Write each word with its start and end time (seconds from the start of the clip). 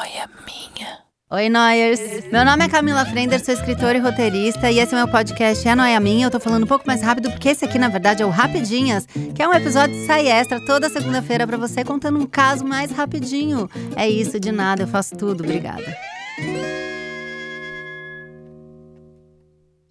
noia 0.00 0.30
minha. 0.46 0.98
Oi, 1.30 1.48
Noyers! 1.50 2.00
Meu 2.32 2.42
nome 2.42 2.64
é 2.64 2.68
Camila 2.70 3.04
Frender, 3.04 3.44
sou 3.44 3.52
escritora 3.52 3.98
e 3.98 4.00
roteirista, 4.00 4.70
e 4.70 4.78
esse 4.78 4.94
é 4.94 4.96
meu 4.96 5.06
podcast 5.06 5.68
É 5.68 5.74
Noia 5.74 6.00
Minha. 6.00 6.26
Eu 6.26 6.30
tô 6.30 6.40
falando 6.40 6.64
um 6.64 6.66
pouco 6.66 6.86
mais 6.86 7.02
rápido, 7.02 7.30
porque 7.30 7.50
esse 7.50 7.66
aqui, 7.66 7.78
na 7.78 7.88
verdade, 7.88 8.22
é 8.22 8.26
o 8.26 8.30
Rapidinhas, 8.30 9.04
que 9.34 9.42
é 9.42 9.46
um 9.46 9.52
episódio 9.52 9.94
de 9.94 10.06
sai 10.06 10.26
extra 10.26 10.58
toda 10.64 10.88
segunda-feira 10.88 11.46
para 11.46 11.58
você, 11.58 11.84
contando 11.84 12.18
um 12.18 12.24
caso 12.24 12.64
mais 12.64 12.90
rapidinho. 12.90 13.68
É 13.94 14.08
isso, 14.08 14.40
de 14.40 14.50
nada, 14.50 14.84
eu 14.84 14.88
faço 14.88 15.14
tudo. 15.14 15.44
Obrigada. 15.44 15.94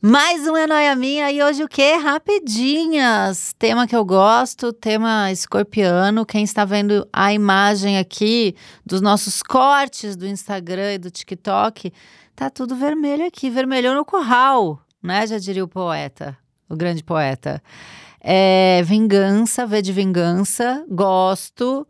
Mais 0.02 0.48
um 0.48 0.56
É 0.56 0.66
Noia 0.66 0.96
Minha 0.96 1.30
e 1.30 1.44
hoje 1.44 1.62
o 1.62 1.68
quê? 1.68 1.96
Rapidinhas! 1.96 3.54
Tema 3.60 3.86
que 3.86 3.94
eu 3.94 4.06
gosto, 4.06 4.72
tema 4.72 5.30
escorpiano. 5.30 6.26
Quem 6.26 6.42
está 6.42 6.64
vendo 6.64 7.06
a 7.12 7.34
imagem 7.34 7.98
aqui 7.98 8.56
dos 8.86 9.02
nossos 9.02 9.44
cortes 9.44 10.16
do 10.16 10.26
Instagram 10.26 10.94
e 10.94 10.98
do 10.98 11.12
TikTok, 11.12 11.92
tá 12.34 12.50
tudo 12.50 12.78
vermelho 12.78 13.28
aqui, 13.28 13.50
vermelhou 13.50 13.94
no 13.94 14.06
curral, 14.06 14.80
né? 15.04 15.28
Já 15.28 15.38
diria 15.38 15.66
o 15.66 15.68
poeta, 15.68 16.38
o 16.70 16.78
grande 16.78 17.04
poeta. 17.04 17.62
É, 18.22 18.82
vingança, 18.86 19.68
V 19.68 19.82
de 19.82 19.92
vingança, 19.92 20.86
gosto. 20.90 21.86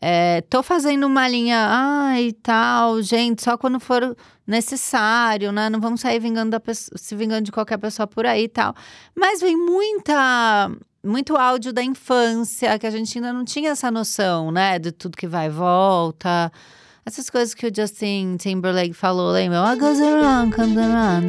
É, 0.00 0.42
tô 0.42 0.62
fazendo 0.62 1.06
uma 1.06 1.26
linha, 1.26 1.66
ai 1.68 2.28
e 2.28 2.32
tal, 2.32 3.02
gente, 3.02 3.42
só 3.42 3.56
quando 3.56 3.80
for 3.80 4.16
necessário, 4.46 5.50
né? 5.50 5.68
Não 5.68 5.80
vamos 5.80 6.00
sair 6.00 6.20
vingando 6.20 6.50
da 6.52 6.60
pessoa, 6.60 6.96
se 6.96 7.14
vingando 7.16 7.42
de 7.42 7.52
qualquer 7.52 7.78
pessoa 7.78 8.06
por 8.06 8.24
aí 8.24 8.44
e 8.44 8.48
tal. 8.48 8.74
Mas 9.14 9.40
vem 9.40 9.56
muita, 9.56 10.70
muito 11.04 11.36
áudio 11.36 11.72
da 11.72 11.82
infância, 11.82 12.78
que 12.78 12.86
a 12.86 12.90
gente 12.90 13.18
ainda 13.18 13.32
não 13.32 13.44
tinha 13.44 13.70
essa 13.70 13.90
noção, 13.90 14.52
né? 14.52 14.78
De 14.78 14.92
tudo 14.92 15.16
que 15.16 15.26
vai 15.26 15.46
e 15.46 15.50
volta. 15.50 16.52
Essas 17.04 17.28
coisas 17.30 17.54
que 17.54 17.66
o 17.66 17.74
Justin 17.74 18.36
Timberlake 18.36 18.92
falou, 18.92 19.32
lembra? 19.32 19.62
What 19.62 19.80
goes 19.80 20.00
around, 20.00 20.54
comes 20.54 20.76
around, 20.76 21.26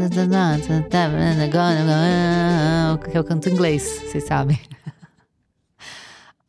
que 3.10 3.18
eu 3.18 3.24
canto 3.24 3.50
inglês, 3.50 3.84
vocês 4.06 4.26
sabem. 4.26 4.60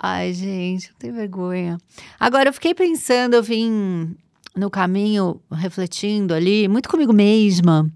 Ai, 0.02 0.32
gente, 0.32 0.88
não 0.88 0.96
tem 0.98 1.12
vergonha. 1.12 1.76
Agora, 2.18 2.48
eu 2.48 2.52
fiquei 2.54 2.74
pensando, 2.74 3.34
eu 3.34 3.42
vim 3.42 4.16
no 4.56 4.70
caminho 4.70 5.42
refletindo 5.52 6.32
ali, 6.32 6.66
muito 6.68 6.88
comigo 6.88 7.12
mesma, 7.12 7.86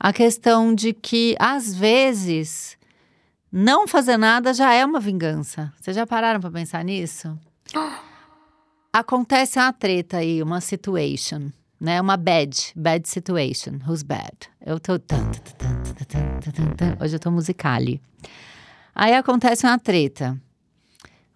a 0.00 0.12
questão 0.12 0.74
de 0.74 0.92
que, 0.92 1.36
às 1.38 1.72
vezes, 1.72 2.76
não 3.52 3.86
fazer 3.86 4.16
nada 4.16 4.52
já 4.52 4.74
é 4.74 4.84
uma 4.84 4.98
vingança. 4.98 5.72
Vocês 5.80 5.94
já 5.94 6.04
pararam 6.04 6.40
para 6.40 6.50
pensar 6.50 6.84
nisso? 6.84 7.38
Acontece 8.92 9.58
uma 9.58 9.72
treta 9.72 10.18
aí, 10.18 10.42
uma 10.42 10.60
situation, 10.60 11.50
né? 11.80 12.00
Uma 12.00 12.16
bad, 12.16 12.56
bad 12.74 13.08
situation. 13.08 13.78
Who's 13.86 14.02
bad? 14.02 14.36
Eu 14.64 14.78
tô. 14.80 14.94
Hoje 17.00 17.16
eu 17.16 17.20
tô 17.20 17.30
musicale. 17.30 18.00
Aí 18.94 19.14
acontece 19.14 19.66
uma 19.66 19.78
treta. 19.78 20.40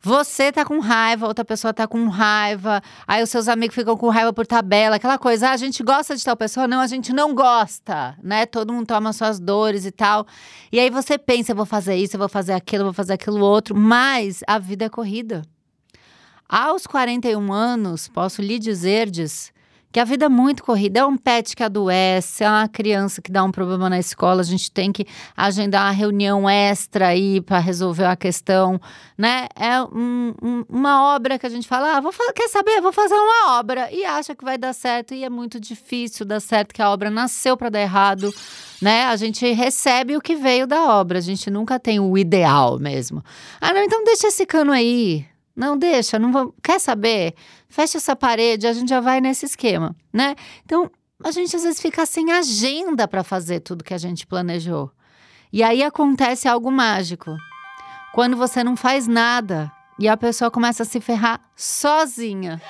Você 0.08 0.50
tá 0.50 0.64
com 0.64 0.78
raiva, 0.78 1.26
outra 1.26 1.44
pessoa 1.44 1.74
tá 1.74 1.86
com 1.86 2.08
raiva, 2.08 2.82
aí 3.06 3.22
os 3.22 3.28
seus 3.28 3.46
amigos 3.46 3.74
ficam 3.74 3.94
com 3.94 4.08
raiva 4.08 4.32
por 4.32 4.46
tabela, 4.46 4.96
aquela 4.96 5.18
coisa, 5.18 5.50
ah, 5.50 5.52
a 5.52 5.56
gente 5.58 5.82
gosta 5.82 6.16
de 6.16 6.24
tal 6.24 6.34
pessoa, 6.34 6.66
não, 6.66 6.80
a 6.80 6.86
gente 6.86 7.12
não 7.12 7.34
gosta, 7.34 8.16
né? 8.22 8.46
Todo 8.46 8.72
mundo 8.72 8.86
toma 8.86 9.12
suas 9.12 9.38
dores 9.38 9.84
e 9.84 9.90
tal. 9.90 10.26
E 10.72 10.80
aí 10.80 10.88
você 10.88 11.18
pensa, 11.18 11.52
eu 11.52 11.56
vou 11.56 11.66
fazer 11.66 11.94
isso, 11.94 12.16
eu 12.16 12.18
vou 12.18 12.28
fazer 12.28 12.54
aquilo, 12.54 12.84
eu 12.84 12.86
vou 12.86 12.94
fazer 12.94 13.12
aquilo 13.12 13.38
outro, 13.44 13.76
mas 13.76 14.40
a 14.46 14.58
vida 14.58 14.86
é 14.86 14.88
corrida. 14.88 15.42
Aos 16.48 16.86
41 16.86 17.52
anos, 17.52 18.08
posso 18.08 18.40
lhe 18.40 18.58
dizer, 18.58 19.10
diz, 19.10 19.52
que 19.90 19.98
a 19.98 20.04
vida 20.04 20.26
é 20.26 20.28
muito 20.28 20.62
corrida. 20.62 21.00
É 21.00 21.04
um 21.04 21.16
pet 21.16 21.56
que 21.56 21.62
adoece, 21.62 22.44
é 22.44 22.48
uma 22.48 22.68
criança 22.68 23.22
que 23.22 23.32
dá 23.32 23.42
um 23.42 23.50
problema 23.50 23.88
na 23.88 23.98
escola, 23.98 24.40
a 24.40 24.44
gente 24.44 24.70
tem 24.70 24.92
que 24.92 25.06
agendar 25.36 25.86
uma 25.86 25.92
reunião 25.92 26.48
extra 26.48 27.08
aí 27.08 27.40
para 27.40 27.58
resolver 27.58 28.04
a 28.04 28.16
questão, 28.16 28.80
né? 29.16 29.46
É 29.56 29.80
um, 29.82 30.34
um, 30.42 30.64
uma 30.68 31.14
obra 31.14 31.38
que 31.38 31.46
a 31.46 31.50
gente 31.50 31.66
fala, 31.66 31.96
ah, 31.96 32.00
vou 32.00 32.12
quer 32.34 32.48
saber? 32.48 32.80
Vou 32.80 32.92
fazer 32.92 33.14
uma 33.14 33.58
obra 33.58 33.90
e 33.92 34.04
acha 34.04 34.34
que 34.34 34.44
vai 34.44 34.58
dar 34.58 34.72
certo 34.72 35.14
e 35.14 35.24
é 35.24 35.30
muito 35.30 35.58
difícil 35.58 36.26
dar 36.26 36.40
certo, 36.40 36.74
que 36.74 36.82
a 36.82 36.90
obra 36.90 37.10
nasceu 37.10 37.56
para 37.56 37.70
dar 37.70 37.80
errado, 37.80 38.32
né? 38.80 39.04
A 39.06 39.16
gente 39.16 39.50
recebe 39.52 40.16
o 40.16 40.20
que 40.20 40.34
veio 40.36 40.66
da 40.66 40.98
obra, 40.98 41.18
a 41.18 41.22
gente 41.22 41.50
nunca 41.50 41.78
tem 41.78 41.98
o 41.98 42.16
ideal 42.18 42.78
mesmo. 42.78 43.24
Ah, 43.60 43.72
não, 43.72 43.82
então 43.82 44.04
deixa 44.04 44.28
esse 44.28 44.44
cano 44.44 44.72
aí, 44.72 45.26
não, 45.58 45.76
deixa, 45.76 46.20
não 46.20 46.30
vou. 46.30 46.54
Quer 46.62 46.78
saber? 46.78 47.34
Fecha 47.68 47.98
essa 47.98 48.14
parede, 48.14 48.64
a 48.64 48.72
gente 48.72 48.88
já 48.88 49.00
vai 49.00 49.20
nesse 49.20 49.44
esquema, 49.44 49.94
né? 50.12 50.36
Então, 50.64 50.88
a 51.24 51.32
gente 51.32 51.56
às 51.56 51.64
vezes 51.64 51.80
fica 51.80 52.06
sem 52.06 52.30
agenda 52.30 53.08
para 53.08 53.24
fazer 53.24 53.58
tudo 53.58 53.82
que 53.82 53.92
a 53.92 53.98
gente 53.98 54.24
planejou. 54.24 54.88
E 55.52 55.64
aí 55.64 55.82
acontece 55.82 56.46
algo 56.46 56.70
mágico. 56.70 57.36
Quando 58.14 58.36
você 58.36 58.62
não 58.62 58.76
faz 58.76 59.08
nada 59.08 59.68
e 59.98 60.06
a 60.06 60.16
pessoa 60.16 60.48
começa 60.48 60.84
a 60.84 60.86
se 60.86 61.00
ferrar 61.00 61.40
sozinha. 61.56 62.62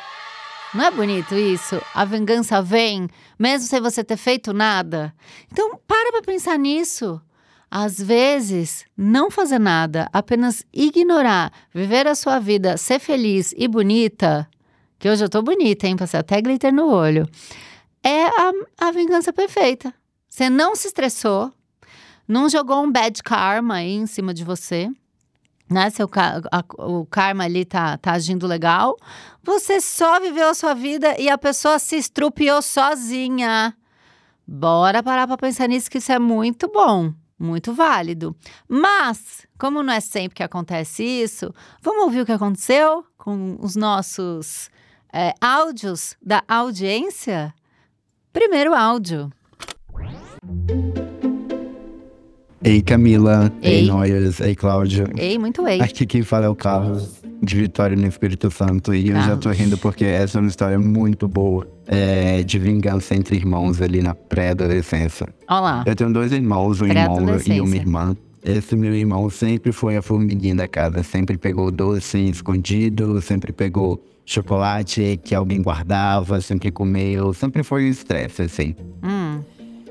Não 0.73 0.87
é 0.87 0.91
bonito 0.91 1.35
isso? 1.35 1.79
A 1.95 2.07
vingança 2.07 2.63
vem, 2.63 3.07
mesmo 3.39 3.69
sem 3.69 3.83
você 3.83 4.03
ter 4.03 4.17
feito 4.17 4.55
nada. 4.55 5.15
Então, 5.53 5.79
para 5.87 6.11
pra 6.11 6.23
pensar 6.23 6.59
nisso. 6.59 7.21
Às 7.71 8.01
vezes, 8.01 8.87
não 8.97 9.31
fazer 9.31 9.59
nada, 9.59 10.09
apenas 10.13 10.65
ignorar, 10.73 11.53
viver 11.73 12.07
a 12.07 12.15
sua 12.15 12.39
vida, 12.39 12.77
ser 12.79 12.99
feliz 12.99 13.55
e 13.57 13.69
bonita, 13.69 14.49
que 14.99 15.09
hoje 15.09 15.25
eu 15.25 15.29
tô 15.29 15.43
bonita, 15.43 15.87
hein? 15.87 15.97
Passei 15.97 16.19
até 16.19 16.41
glitter 16.41 16.73
no 16.73 16.89
olho, 16.89 17.29
é 18.03 18.27
a, 18.27 18.53
a 18.81 18.91
vingança 18.91 19.33
perfeita. 19.33 19.93
Você 20.29 20.49
não 20.49 20.75
se 20.75 20.87
estressou, 20.87 21.53
não 22.27 22.49
jogou 22.49 22.83
um 22.83 22.91
bad 22.91 23.23
karma 23.23 23.75
aí 23.77 23.93
em 23.93 24.07
cima 24.07 24.33
de 24.33 24.45
você, 24.45 24.89
né? 25.69 25.91
Seu, 25.91 26.09
a, 26.51 26.65
o 26.79 27.05
karma 27.05 27.45
ali 27.45 27.67
tá, 27.67 27.99
tá 27.99 28.13
agindo 28.13 28.47
legal. 28.47 28.97
Você 29.43 29.81
só 29.81 30.19
viveu 30.21 30.49
a 30.49 30.55
sua 30.55 30.73
vida 30.75 31.21
e 31.21 31.29
a 31.29 31.37
pessoa 31.37 31.79
se 31.79 31.97
estrupiou 31.97 32.63
sozinha. 32.63 33.75
Bora 34.47 35.03
parar 35.03 35.27
pra 35.27 35.37
pensar 35.37 35.69
nisso, 35.69 35.91
que 35.91 35.99
isso 35.99 36.11
é 36.11 36.19
muito 36.19 36.67
bom. 36.69 37.13
Muito 37.39 37.73
válido. 37.73 38.35
Mas, 38.69 39.47
como 39.59 39.83
não 39.83 39.93
é 39.93 40.01
sempre 40.01 40.37
que 40.37 40.43
acontece 40.43 41.05
isso, 41.05 41.55
vamos 41.81 42.05
ouvir 42.05 42.23
o 42.23 42.27
que 42.27 42.33
aconteceu 42.33 43.05
com 43.17 43.57
os 43.61 43.77
nossos 43.77 44.71
é, 45.13 45.33
áudios 45.41 46.17
da 46.21 46.43
audiência? 46.49 47.55
Primeiro 48.33 48.75
áudio. 48.75 49.33
Ei, 52.63 52.83
Camila. 52.83 53.53
Ei. 53.63 53.81
Ei, 53.81 53.87
Noyers. 53.87 54.41
Ei, 54.41 54.55
Cláudio. 54.55 55.07
Ei, 55.17 55.39
muito 55.39 55.67
ei. 55.67 55.81
Aqui 55.81 56.07
quem 56.07 56.23
fala 56.23 56.47
é 56.47 56.49
o 56.49 56.55
Carlos, 56.55 57.21
de 57.43 57.57
Vitória 57.57 57.97
no 57.97 58.07
Espírito 58.07 58.51
Santo. 58.51 58.95
E 58.95 59.09
eu 59.09 59.17
já 59.17 59.37
tô 59.37 59.49
Carlos. 59.49 59.59
rindo 59.59 59.79
porque 59.79 60.05
essa 60.05 60.39
é 60.39 60.41
uma 60.41 60.49
história 60.49 60.79
muito 60.79 61.29
boa 61.29 61.67
é, 61.87 62.43
de 62.43 62.59
vingança 62.59 63.15
entre 63.15 63.37
irmãos 63.37 63.81
ali 63.81 64.03
na 64.03 64.15
pré-adolescência. 64.15 65.29
Olha 65.49 65.61
lá. 65.61 65.85
Eu 65.87 65.95
tenho 65.95 66.13
dois 66.13 66.33
irmãos, 66.33 66.81
um 66.81 66.87
irmão 66.87 67.19
e 67.47 67.61
uma 67.61 67.77
irmã. 67.77 68.17
Esse 68.45 68.77
meu 68.77 68.95
irmão 68.95 69.29
sempre 69.29 69.73
foi 69.73 69.97
a 69.97 70.03
formiguinha 70.03 70.55
da 70.55 70.69
casa, 70.69 71.03
sempre 71.03 71.37
pegou 71.37 71.71
doce 71.71 72.19
escondido, 72.19 73.21
sempre 73.21 73.53
pegou 73.53 74.03
chocolate 74.25 75.19
que 75.25 75.35
alguém 75.35 75.61
guardava, 75.61 76.41
sempre 76.41 76.71
comeu, 76.71 77.33
sempre 77.33 77.63
foi 77.63 77.85
o 77.85 77.89
estresse, 77.89 78.43
assim. 78.43 78.75
Hum, 79.03 79.41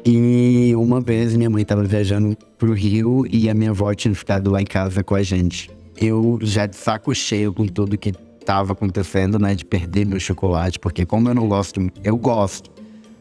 E 0.06 0.74
uma 0.75 1.02
vez 1.02 1.35
minha 1.35 1.50
mãe 1.50 1.66
tava 1.66 1.84
viajando 1.84 2.38
pro 2.58 2.74
Rio 2.74 3.25
e 3.30 3.50
a 3.50 3.53
minha 3.53 3.72
avó 3.72 3.94
tinha 3.94 4.13
ficado 4.16 4.50
lá 4.52 4.62
em 4.62 4.66
casa 4.66 5.03
com 5.03 5.16
a 5.16 5.24
gente. 5.24 5.69
Eu 5.97 6.40
já 6.41 6.66
de 6.66 6.75
saco 6.75 7.13
cheio 7.13 7.53
com 7.53 7.66
tudo 7.68 7.97
que 7.97 8.12
tava 8.46 8.74
acontecendo, 8.74 9.38
né? 9.38 9.53
De 9.53 9.66
perder 9.66 10.06
meu 10.06 10.19
chocolate, 10.19 10.80
porque 10.80 11.06
como 11.06 11.30
eu 11.30 11.35
não 11.35 11.47
gosto, 11.47 11.85
eu 12.03 12.16
gosto. 12.16 12.72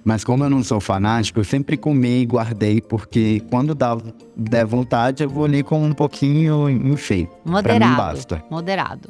Mas 0.05 0.23
como 0.23 0.45
eu 0.45 0.51
não 0.51 0.63
sou 0.63 0.79
fanático, 0.79 1.41
eu 1.41 1.45
sempre 1.45 1.77
comi 1.77 2.21
e 2.23 2.27
guardei, 2.27 2.81
porque 2.81 3.43
quando 3.51 3.75
dá, 3.75 3.99
der 4.37 4.65
vontade, 4.65 5.25
eu 5.25 5.29
vou 5.29 5.45
ali 5.45 5.65
com 5.65 5.83
um 5.85 5.93
pouquinho, 5.93 6.71
enfim. 6.71 7.27
Pra 7.27 7.43
mim 7.43 7.51
moderado. 7.51 7.97
basta. 7.97 8.45
Moderado. 8.49 9.09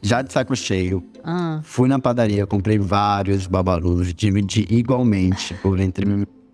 Já 0.00 0.22
de 0.22 0.32
saco 0.32 0.54
cheio, 0.54 1.02
Ah, 1.24 1.58
Fui 1.64 1.88
na 1.88 1.98
padaria, 1.98 2.46
comprei 2.46 2.78
vários 2.78 3.48
babalus, 3.48 4.14
dividi 4.14 4.64
igualmente 4.70 5.52
por 5.54 5.80
entre 5.80 6.06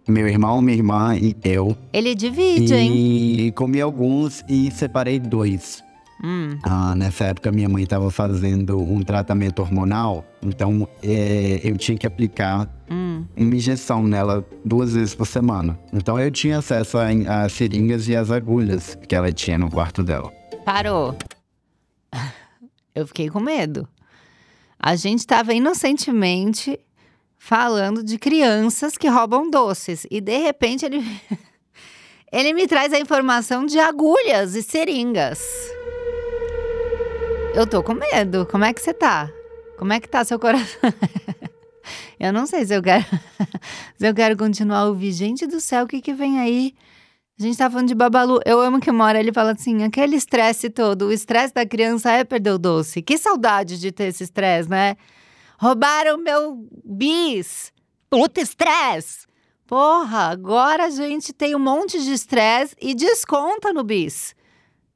meu- 0.08 0.28
irmão, 0.28 0.60
minha 0.60 0.76
irmã 0.76 1.16
e 1.16 1.36
eu. 1.44 1.76
ele 1.92 2.14
divide, 2.14 2.74
hein? 2.74 2.92
E 3.46 3.52
comi 3.52 3.80
alguns 3.80 4.44
e 4.48 4.70
separei 4.70 5.18
dois. 5.18 5.82
Hum, 6.24 6.56
Ah, 6.62 6.94
nessa 6.94 7.24
época, 7.24 7.50
minha 7.50 7.68
mãe 7.68 7.82
estava 7.82 8.08
fazendo 8.08 8.78
um 8.80 9.02
tratamento 9.02 9.58
hormonal, 9.60 10.24
então 10.40 10.86
é, 11.02 11.60
eu 11.64 11.76
tinha 11.76 11.98
que 11.98 12.06
aplicar 12.06 12.68
hum. 12.88 13.24
uma 13.36 13.56
injeção 13.56 14.04
nela 14.04 14.46
duas 14.64 14.94
vezes 14.94 15.16
por 15.16 15.26
semana. 15.26 15.76
Então 15.92 16.20
eu 16.20 16.30
tinha 16.30 16.58
acesso 16.58 16.96
às 16.98 17.52
seringas 17.52 18.06
e 18.08 18.14
às 18.14 18.30
agulhas 18.30 18.96
que 19.08 19.16
ela 19.16 19.32
tinha 19.32 19.58
no 19.58 19.68
quarto 19.68 20.04
dela. 20.04 20.30
Parou. 20.64 21.16
Eu 22.94 23.06
fiquei 23.06 23.28
com 23.28 23.40
medo. 23.40 23.88
A 24.78 24.94
gente 24.94 25.20
estava 25.20 25.52
inocentemente 25.54 26.78
falando 27.44 28.04
de 28.04 28.18
crianças 28.18 28.96
que 28.96 29.08
roubam 29.08 29.50
doces. 29.50 30.06
E 30.08 30.20
de 30.20 30.38
repente 30.38 30.84
ele. 30.86 31.04
ele 32.30 32.52
me 32.54 32.68
traz 32.68 32.92
a 32.92 33.00
informação 33.00 33.66
de 33.66 33.80
agulhas 33.80 34.54
e 34.54 34.62
seringas. 34.62 35.42
Eu 37.52 37.66
tô 37.66 37.82
com 37.82 37.94
medo. 37.94 38.46
Como 38.46 38.64
é 38.64 38.72
que 38.72 38.80
você 38.80 38.94
tá? 38.94 39.28
Como 39.76 39.92
é 39.92 39.98
que 39.98 40.08
tá 40.08 40.24
seu 40.24 40.38
coração? 40.38 40.80
eu 42.18 42.32
não 42.32 42.46
sei 42.46 42.64
se 42.64 42.74
eu 42.74 42.82
quero. 42.82 43.04
se 43.98 44.06
eu 44.06 44.14
quero 44.14 44.36
continuar 44.36 44.84
ouvir. 44.84 45.10
Gente 45.10 45.44
do 45.44 45.60
céu, 45.60 45.84
o 45.84 45.88
que 45.88 46.00
que 46.00 46.14
vem 46.14 46.38
aí? 46.38 46.72
A 47.40 47.42
gente 47.42 47.58
tá 47.58 47.68
falando 47.68 47.88
de 47.88 47.94
Babalu. 47.94 48.38
Eu 48.46 48.60
amo 48.60 48.78
que 48.78 48.88
uma 48.88 49.04
hora 49.04 49.18
ele 49.18 49.32
fala 49.32 49.50
assim: 49.50 49.82
aquele 49.82 50.14
estresse 50.14 50.70
todo, 50.70 51.06
o 51.06 51.12
estresse 51.12 51.52
da 51.52 51.66
criança 51.66 52.12
é 52.12 52.22
perder 52.22 52.52
o 52.52 52.58
doce. 52.58 53.02
Que 53.02 53.18
saudade 53.18 53.80
de 53.80 53.90
ter 53.90 54.04
esse 54.04 54.22
estresse, 54.22 54.70
né? 54.70 54.96
Roubaram 55.62 56.18
meu 56.18 56.66
bis. 56.84 57.72
Puta 58.10 58.40
estresse. 58.40 59.26
Porra, 59.66 60.30
agora 60.30 60.86
a 60.86 60.90
gente 60.90 61.32
tem 61.32 61.54
um 61.54 61.60
monte 61.60 62.02
de 62.02 62.12
estresse 62.12 62.74
e 62.80 62.94
desconta 62.94 63.72
no 63.72 63.84
bis 63.84 64.34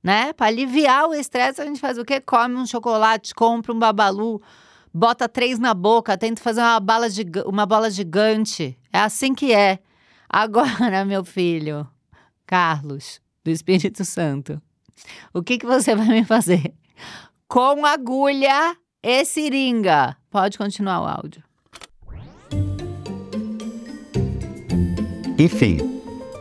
né? 0.07 0.33
Para 0.35 0.47
aliviar 0.47 1.09
o 1.09 1.15
estresse, 1.15 1.61
a 1.61 1.67
gente 1.67 1.81
faz 1.81 1.99
o 1.99 2.05
quê? 2.05 2.21
Come 2.21 2.55
um 2.55 2.65
chocolate, 2.65 3.35
compra 3.35 3.73
um 3.73 3.79
babalu, 3.79 4.41
bota 4.95 5.29
três 5.29 5.59
na 5.59 5.75
boca, 5.75 6.17
tenta 6.17 6.41
fazer 6.41 6.61
uma, 6.61 6.79
bala 6.79 7.09
uma 7.45 7.67
bola 7.67 7.91
gigante. 7.91 8.79
É 8.93 9.01
assim 9.01 9.35
que 9.35 9.53
é. 9.53 9.81
Agora, 10.29 11.05
meu 11.05 11.25
filho, 11.25 11.85
Carlos, 12.47 13.21
do 13.45 13.51
Espírito 13.51 14.05
Santo, 14.05 14.63
o 15.35 15.43
que, 15.43 15.59
que 15.59 15.67
você 15.67 15.97
vai 15.97 16.07
me 16.07 16.25
fazer? 16.25 16.73
Com 17.49 17.85
agulha 17.85 18.77
e 19.03 19.25
seringa. 19.25 20.17
Pode 20.37 20.59
continuar 20.59 21.01
o 21.01 21.07
áudio. 21.07 21.43
Enfim, 25.39 25.79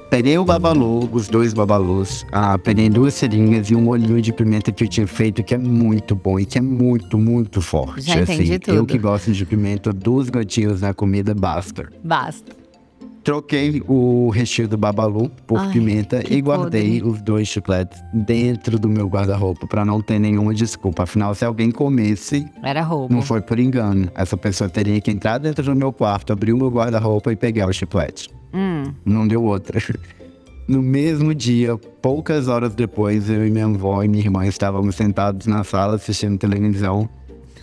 Peguei 0.10 0.38
o 0.38 0.44
babalu, 0.44 1.10
os 1.14 1.30
dois 1.30 1.54
babalus, 1.54 2.26
ah, 2.32 2.58
peguei 2.58 2.90
duas 2.90 3.14
seringas 3.14 3.70
e 3.70 3.76
um 3.76 3.88
olhinho 3.88 4.22
de 4.22 4.34
pimenta 4.34 4.72
que 4.72 4.84
eu 4.84 4.88
tinha 4.88 5.08
feito, 5.08 5.44
que 5.44 5.56
é 5.56 5.58
muito 5.58 6.14
bom 6.14 6.38
e 6.38 6.46
que 6.46 6.58
é 6.58 6.62
muito, 6.62 7.18
muito 7.18 7.62
forte. 7.62 8.02
Já 8.02 8.22
entendi 8.22 8.52
assim, 8.52 8.60
tudo. 8.60 8.78
Eu 8.78 8.86
que 8.86 8.98
gosto 8.98 9.32
de 9.32 9.46
pimenta, 9.46 9.94
duas 9.94 10.30
gotinhas 10.30 10.82
na 10.82 10.94
comida 10.94 11.34
basta. 11.34 11.90
Basta. 12.04 12.65
Troquei 13.26 13.82
o 13.88 14.30
recheio 14.30 14.68
do 14.68 14.78
babalu 14.78 15.32
por 15.48 15.58
Ai, 15.58 15.72
pimenta 15.72 16.22
e 16.32 16.40
guardei 16.40 17.02
podre. 17.02 17.10
os 17.10 17.22
dois 17.24 17.48
chicletes 17.48 18.00
dentro 18.14 18.78
do 18.78 18.88
meu 18.88 19.08
guarda-roupa 19.08 19.66
para 19.66 19.84
não 19.84 20.00
ter 20.00 20.20
nenhuma 20.20 20.54
desculpa. 20.54 21.02
Afinal, 21.04 21.34
se 21.34 21.44
alguém 21.44 21.72
comesse, 21.72 22.46
Era 22.62 22.84
roubo. 22.84 23.12
não 23.12 23.24
foi 23.24 23.42
por 23.42 23.58
engano. 23.58 24.12
Essa 24.14 24.38
pessoa 24.38 24.70
teria 24.70 25.02
que 25.02 25.10
entrar 25.10 25.40
dentro 25.40 25.64
do 25.64 25.76
meu 25.76 25.92
quarto, 25.92 26.32
abrir 26.32 26.54
o 26.54 26.58
meu 26.58 26.70
guarda-roupa 26.70 27.32
e 27.32 27.36
pegar 27.36 27.68
o 27.68 27.74
chiclete. 27.74 28.30
Hum. 28.54 28.94
Não 29.04 29.28
deu 29.28 29.44
outra. 29.44 29.80
No 30.68 30.82
mesmo 30.82 31.36
dia, 31.36 31.78
poucas 32.02 32.48
horas 32.48 32.74
depois, 32.74 33.30
eu 33.30 33.46
e 33.46 33.52
minha 33.52 33.68
avó 33.68 34.02
e 34.02 34.08
minha 34.08 34.24
irmã 34.24 34.48
estávamos 34.48 34.96
sentados 34.96 35.46
na 35.46 35.64
sala 35.64 35.94
assistindo 35.94 36.40
televisão. 36.40 37.08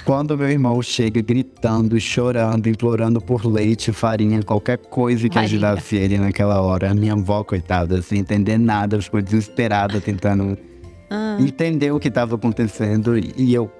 Quando 0.04 0.36
meu 0.36 0.50
irmão 0.50 0.82
chega 0.82 1.22
gritando, 1.22 1.98
chorando, 2.00 2.68
implorando 2.68 3.20
por 3.20 3.46
leite, 3.46 3.92
farinha, 3.92 4.42
qualquer 4.42 4.78
coisa 4.78 5.28
que 5.28 5.34
Farinha. 5.34 5.46
ajudasse 5.46 5.94
ele 5.96 6.18
naquela 6.18 6.60
hora. 6.60 6.90
A 6.90 6.94
minha 6.94 7.12
avó, 7.12 7.44
coitada, 7.44 8.02
sem 8.02 8.18
entender 8.18 8.58
nada, 8.58 9.00
ficou 9.00 9.22
desesperada, 9.22 10.00
tentando 10.00 10.58
Ah, 11.08 11.36
entender 11.38 11.92
o 11.92 12.00
que 12.00 12.08
estava 12.08 12.34
acontecendo. 12.34 13.16
E 13.36 13.54
eu, 13.54 13.70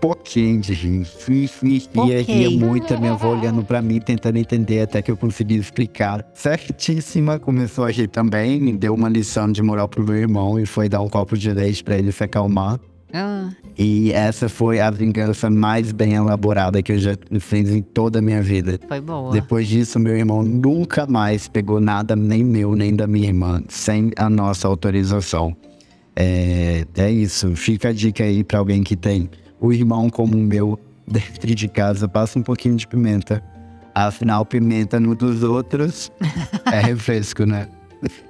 pouquinho 0.00 0.60
de 0.60 0.72
rir, 0.72 1.06
ri, 1.28 1.48
ri, 1.62 1.88
ria, 1.94 2.22
ria 2.22 2.50
muito. 2.50 2.92
A 2.92 2.96
minha 2.96 3.12
avó 3.12 3.32
olhando 3.36 3.62
pra 3.62 3.80
mim, 3.80 4.00
tentando 4.00 4.38
entender 4.38 4.80
até 4.80 5.00
que 5.00 5.10
eu 5.10 5.16
consegui 5.16 5.56
explicar. 5.56 6.26
Certíssima, 6.34 7.38
começou 7.38 7.84
a 7.84 7.90
rir 7.92 8.08
também, 8.08 8.58
me 8.60 8.72
deu 8.72 8.92
uma 8.92 9.08
lição 9.08 9.52
de 9.52 9.62
moral 9.62 9.88
pro 9.88 10.02
meu 10.02 10.16
irmão 10.16 10.58
e 10.58 10.66
foi 10.66 10.88
dar 10.88 11.00
um 11.00 11.08
copo 11.08 11.36
de 11.38 11.52
leite 11.52 11.84
pra 11.84 11.96
ele 11.96 12.10
se 12.10 12.24
acalmar. 12.24 12.80
Ah. 13.12 13.50
E 13.78 14.12
essa 14.12 14.48
foi 14.48 14.80
a 14.80 14.90
vingança 14.90 15.48
mais 15.48 15.92
bem 15.92 16.14
elaborada 16.14 16.82
que 16.82 16.92
eu 16.92 16.98
já 16.98 17.16
fiz 17.40 17.70
em 17.70 17.82
toda 17.82 18.18
a 18.18 18.22
minha 18.22 18.42
vida. 18.42 18.78
Foi 18.86 19.00
boa. 19.00 19.32
Depois 19.32 19.66
disso, 19.68 19.98
meu 19.98 20.16
irmão 20.16 20.42
nunca 20.42 21.06
mais 21.06 21.48
pegou 21.48 21.80
nada, 21.80 22.14
nem 22.14 22.44
meu, 22.44 22.74
nem 22.74 22.94
da 22.94 23.06
minha 23.06 23.28
irmã, 23.28 23.62
sem 23.68 24.10
a 24.16 24.28
nossa 24.28 24.68
autorização. 24.68 25.56
É, 26.14 26.84
é 26.96 27.10
isso. 27.10 27.54
Fica 27.56 27.88
a 27.88 27.92
dica 27.92 28.24
aí 28.24 28.44
pra 28.44 28.58
alguém 28.58 28.82
que 28.82 28.96
tem 28.96 29.30
o 29.60 29.72
irmão 29.72 30.10
como 30.10 30.36
o 30.36 30.40
meu 30.40 30.78
dentro 31.06 31.54
de 31.54 31.68
casa, 31.68 32.08
passa 32.08 32.38
um 32.38 32.42
pouquinho 32.42 32.76
de 32.76 32.86
pimenta. 32.86 33.42
Afinal, 33.94 34.46
pimenta 34.46 35.00
no 35.00 35.14
dos 35.14 35.42
outros 35.42 36.12
é 36.72 36.80
refresco, 36.80 37.44
né? 37.44 37.68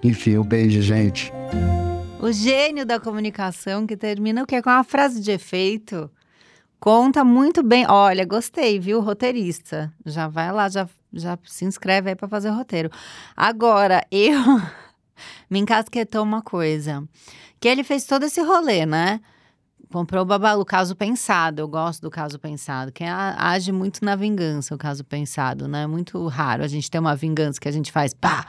Enfim, 0.03 0.39
um 0.39 0.45
beijo, 0.45 0.81
gente. 0.81 1.33
O 2.23 2.31
gênio 2.33 2.85
da 2.85 3.01
comunicação 3.01 3.87
que 3.87 3.97
termina 3.97 4.43
o 4.43 4.47
quê? 4.47 4.61
Com 4.61 4.71
uma 4.71 4.85
frase 4.85 5.21
de 5.21 5.31
efeito. 5.31 6.11
Conta 6.79 7.25
muito 7.25 7.63
bem. 7.63 7.87
Olha, 7.89 8.25
gostei, 8.27 8.79
viu, 8.79 9.01
roteirista? 9.01 9.93
Já 10.05 10.29
vai 10.29 10.53
lá, 10.53 10.69
já, 10.69 10.89
já 11.13 11.39
se 11.45 11.65
inscreve 11.65 12.11
aí 12.11 12.17
pra 12.17 12.29
fazer 12.29 12.51
roteiro. 12.51 12.91
Agora, 13.37 14.05
eu 14.11 14.39
me 15.49 15.59
encasquetou 15.61 16.23
uma 16.23 16.43
coisa. 16.43 17.03
Que 17.59 17.69
ele 17.69 17.83
fez 17.85 18.05
todo 18.05 18.25
esse 18.25 18.41
rolê, 18.43 18.85
né? 18.85 19.21
Comprou 19.91 20.23
o 20.23 20.27
babalu, 20.27 20.65
caso 20.65 20.95
pensado. 20.95 21.61
Eu 21.63 21.69
gosto 21.69 22.03
do 22.03 22.11
caso 22.11 22.39
pensado. 22.39 22.93
Quem 22.93 23.09
a- 23.09 23.35
age 23.51 23.73
muito 23.73 24.05
na 24.05 24.15
vingança, 24.15 24.75
o 24.75 24.79
caso 24.79 25.05
pensado, 25.05 25.67
né? 25.67 25.87
Muito 25.87 26.27
raro 26.29 26.63
a 26.63 26.69
gente 26.69 26.91
ter 26.91 26.99
uma 26.99 27.17
vingança 27.17 27.59
que 27.61 27.69
a 27.69 27.73
gente 27.73 27.91
faz, 27.91 28.15
pá, 28.15 28.47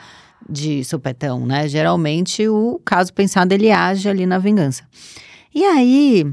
de 0.49 0.83
supetão, 0.83 1.45
né? 1.45 1.67
Geralmente 1.67 2.47
o 2.47 2.79
caso 2.83 3.13
pensado 3.13 3.53
ele 3.53 3.71
age 3.71 4.09
ali 4.09 4.25
na 4.25 4.37
vingança. 4.37 4.83
E 5.53 5.63
aí 5.63 6.25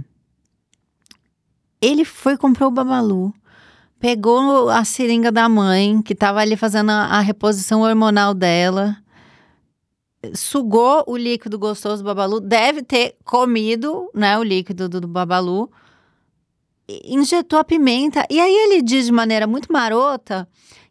ele 1.81 2.05
foi 2.05 2.37
comprou 2.37 2.69
o 2.69 2.73
babalu, 2.73 3.33
pegou 3.99 4.69
a 4.69 4.85
seringa 4.85 5.31
da 5.31 5.49
mãe 5.49 6.03
que 6.03 6.13
estava 6.13 6.41
ali 6.41 6.57
fazendo 6.57 6.91
a, 6.91 7.05
a 7.05 7.21
reposição 7.21 7.83
hormonal 7.83 8.35
dela, 8.35 8.97
sugou 10.35 11.05
o 11.07 11.17
líquido 11.17 11.59
gostoso 11.59 12.03
do 12.03 12.07
babalu, 12.07 12.41
deve 12.41 12.83
ter 12.83 13.17
comido, 13.25 14.11
né, 14.15 14.39
o 14.39 14.43
líquido 14.43 14.89
do, 14.89 15.01
do 15.01 15.09
babalu, 15.09 15.71
injetou 17.05 17.59
a 17.59 17.65
pimenta 17.65 18.25
e 18.31 18.41
aí 18.41 18.53
ele 18.53 18.83
diz 18.83 19.07
de 19.07 19.13
maneira 19.13 19.47
muito 19.47 19.73
marota 19.73 20.49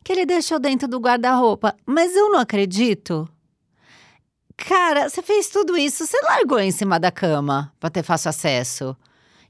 que 0.08 0.14
ele 0.14 0.26
deixou 0.26 0.58
dentro 0.58 0.88
do 0.88 1.02
guarda-roupa. 1.02 1.76
Mas 1.86 2.16
eu 2.16 2.32
não 2.32 2.40
acredito. 2.40 3.28
Cara, 4.56 5.10
você 5.10 5.22
fez 5.22 5.50
tudo 5.50 5.78
isso, 5.78 6.08
você 6.08 6.18
largou 6.22 6.60
em 6.60 6.72
cima 6.72 6.98
da 6.98 7.12
cama 7.12 7.74
pra 7.78 7.90
ter 7.90 8.04
fácil 8.04 8.30
acesso. 8.30 8.96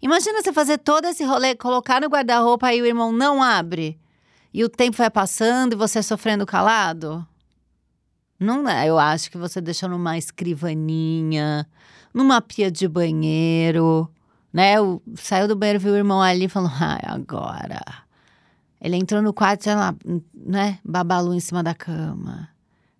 Imagina 0.01 0.41
você 0.41 0.51
fazer 0.51 0.79
todo 0.79 1.05
esse 1.05 1.23
rolê, 1.23 1.53
colocar 1.53 2.01
no 2.01 2.07
guarda-roupa 2.07 2.73
e 2.73 2.81
o 2.81 2.87
irmão 2.87 3.11
não 3.11 3.43
abre. 3.43 3.99
E 4.51 4.63
o 4.63 4.69
tempo 4.69 4.97
vai 4.97 5.11
passando 5.11 5.73
e 5.73 5.75
você 5.75 6.01
sofrendo 6.01 6.43
calado. 6.43 7.23
Não 8.39 8.67
é, 8.67 8.87
eu 8.89 8.97
acho 8.97 9.29
que 9.29 9.37
você 9.37 9.61
deixou 9.61 9.87
numa 9.87 10.17
escrivaninha, 10.17 11.67
numa 12.11 12.41
pia 12.41 12.71
de 12.71 12.87
banheiro, 12.87 14.11
né? 14.51 14.77
Saiu 15.17 15.47
do 15.47 15.55
banheiro, 15.55 15.79
viu 15.79 15.93
o 15.93 15.97
irmão 15.97 16.19
ali 16.19 16.45
e 16.45 16.49
falou: 16.49 16.71
ai, 16.81 17.01
agora. 17.03 18.06
Ele 18.79 18.95
entrou 18.95 19.21
no 19.21 19.33
quarto, 19.33 19.63
sei 19.63 19.75
lá, 19.75 19.95
né? 20.33 20.79
Babalu 20.83 21.33
em 21.33 21.39
cima 21.39 21.63
da 21.63 21.73
cama. 21.73 22.49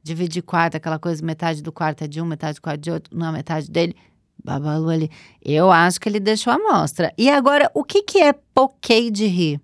Dividir 0.01 0.41
quarto, 0.41 0.77
aquela 0.77 0.97
coisa, 0.97 1.23
metade 1.23 1.61
do 1.61 1.71
quarto 1.71 2.03
é 2.03 2.07
de 2.07 2.21
um, 2.21 2.25
metade 2.25 2.55
do 2.55 2.61
quarto 2.61 2.81
de 2.81 2.91
outro, 2.91 3.17
na 3.17 3.31
metade 3.31 3.69
dele. 3.69 3.95
Babalu 4.43 4.89
ali. 4.89 5.11
Eu 5.43 5.71
acho 5.71 5.99
que 5.99 6.07
ele 6.07 6.19
deixou 6.19 6.53
a 6.53 6.57
mostra. 6.57 7.13
E 7.17 7.29
agora, 7.29 7.69
o 7.73 7.83
que, 7.83 8.03
que 8.03 8.19
é 8.21 8.33
poquei 8.33 9.11
de 9.11 9.25
rir? 9.27 9.61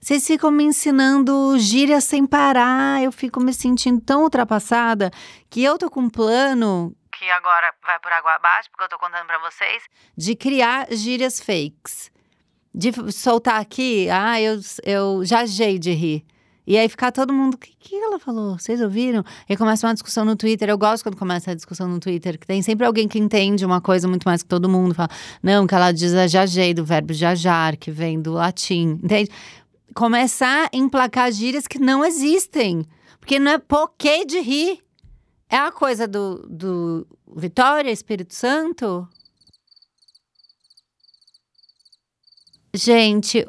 Vocês 0.00 0.26
ficam 0.26 0.50
me 0.50 0.64
ensinando 0.64 1.58
gíria 1.58 2.00
sem 2.00 2.26
parar. 2.26 3.02
Eu 3.02 3.12
fico 3.12 3.40
me 3.40 3.52
sentindo 3.52 4.00
tão 4.00 4.22
ultrapassada 4.22 5.10
que 5.50 5.62
eu 5.62 5.76
tô 5.76 5.90
com 5.90 6.00
um 6.00 6.10
plano. 6.10 6.94
Que 7.18 7.28
agora 7.30 7.74
vai 7.84 7.98
por 7.98 8.12
água 8.12 8.34
abaixo, 8.34 8.70
porque 8.70 8.84
eu 8.84 8.88
tô 8.88 8.98
contando 8.98 9.26
pra 9.26 9.38
vocês. 9.38 9.82
De 10.16 10.34
criar 10.36 10.86
gírias 10.90 11.40
fakes. 11.40 12.10
De 12.74 12.92
soltar 13.12 13.60
aqui, 13.60 14.08
ah, 14.10 14.40
eu, 14.40 14.60
eu 14.84 15.24
jajei 15.24 15.78
de 15.78 15.92
rir. 15.92 16.24
E 16.68 16.76
aí 16.76 16.86
ficar 16.86 17.10
todo 17.10 17.32
mundo, 17.32 17.54
o 17.54 17.56
que, 17.56 17.72
que 17.80 17.96
ela 17.96 18.18
falou? 18.18 18.58
Vocês 18.58 18.82
ouviram? 18.82 19.24
E 19.48 19.56
começa 19.56 19.86
uma 19.86 19.94
discussão 19.94 20.22
no 20.22 20.36
Twitter. 20.36 20.68
Eu 20.68 20.76
gosto 20.76 21.02
quando 21.02 21.16
começa 21.16 21.50
a 21.50 21.54
discussão 21.54 21.88
no 21.88 21.98
Twitter, 21.98 22.38
que 22.38 22.46
tem 22.46 22.60
sempre 22.60 22.84
alguém 22.84 23.08
que 23.08 23.18
entende 23.18 23.64
uma 23.64 23.80
coisa 23.80 24.06
muito 24.06 24.24
mais 24.24 24.42
que 24.42 24.48
todo 24.50 24.68
mundo. 24.68 24.94
Fala, 24.94 25.08
não, 25.42 25.66
que 25.66 25.74
ela 25.74 25.90
diz 25.92 26.12
é 26.12 26.28
jajei, 26.28 26.74
do 26.74 26.84
verbo 26.84 27.14
jajar, 27.14 27.74
que 27.74 27.90
vem 27.90 28.20
do 28.20 28.32
latim. 28.32 29.00
Entende? 29.02 29.30
Começar 29.94 30.68
a 30.70 30.76
emplacar 30.76 31.32
gírias 31.32 31.66
que 31.66 31.78
não 31.78 32.04
existem. 32.04 32.84
Porque 33.18 33.38
não 33.38 33.52
é 33.52 33.58
poquei 33.58 34.26
de 34.26 34.38
rir. 34.38 34.80
É 35.48 35.56
a 35.56 35.72
coisa 35.72 36.06
do, 36.06 36.46
do 36.50 37.06
Vitória, 37.34 37.90
Espírito 37.90 38.34
Santo. 38.34 39.08
Gente, 42.74 43.46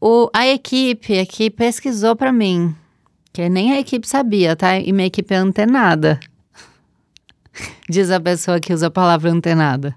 o, 0.00 0.30
a 0.32 0.46
equipe 0.46 1.18
aqui 1.18 1.50
pesquisou 1.50 2.14
pra 2.14 2.32
mim 2.32 2.74
Que 3.32 3.48
nem 3.48 3.72
a 3.72 3.80
equipe 3.80 4.06
sabia, 4.06 4.54
tá? 4.54 4.78
E 4.78 4.92
minha 4.92 5.06
equipe 5.06 5.34
é 5.34 5.36
antenada. 5.36 6.18
Diz 7.88 8.10
a 8.10 8.20
pessoa 8.20 8.60
que 8.60 8.72
usa 8.72 8.86
a 8.86 8.90
palavra 8.90 9.30
antenada. 9.30 9.96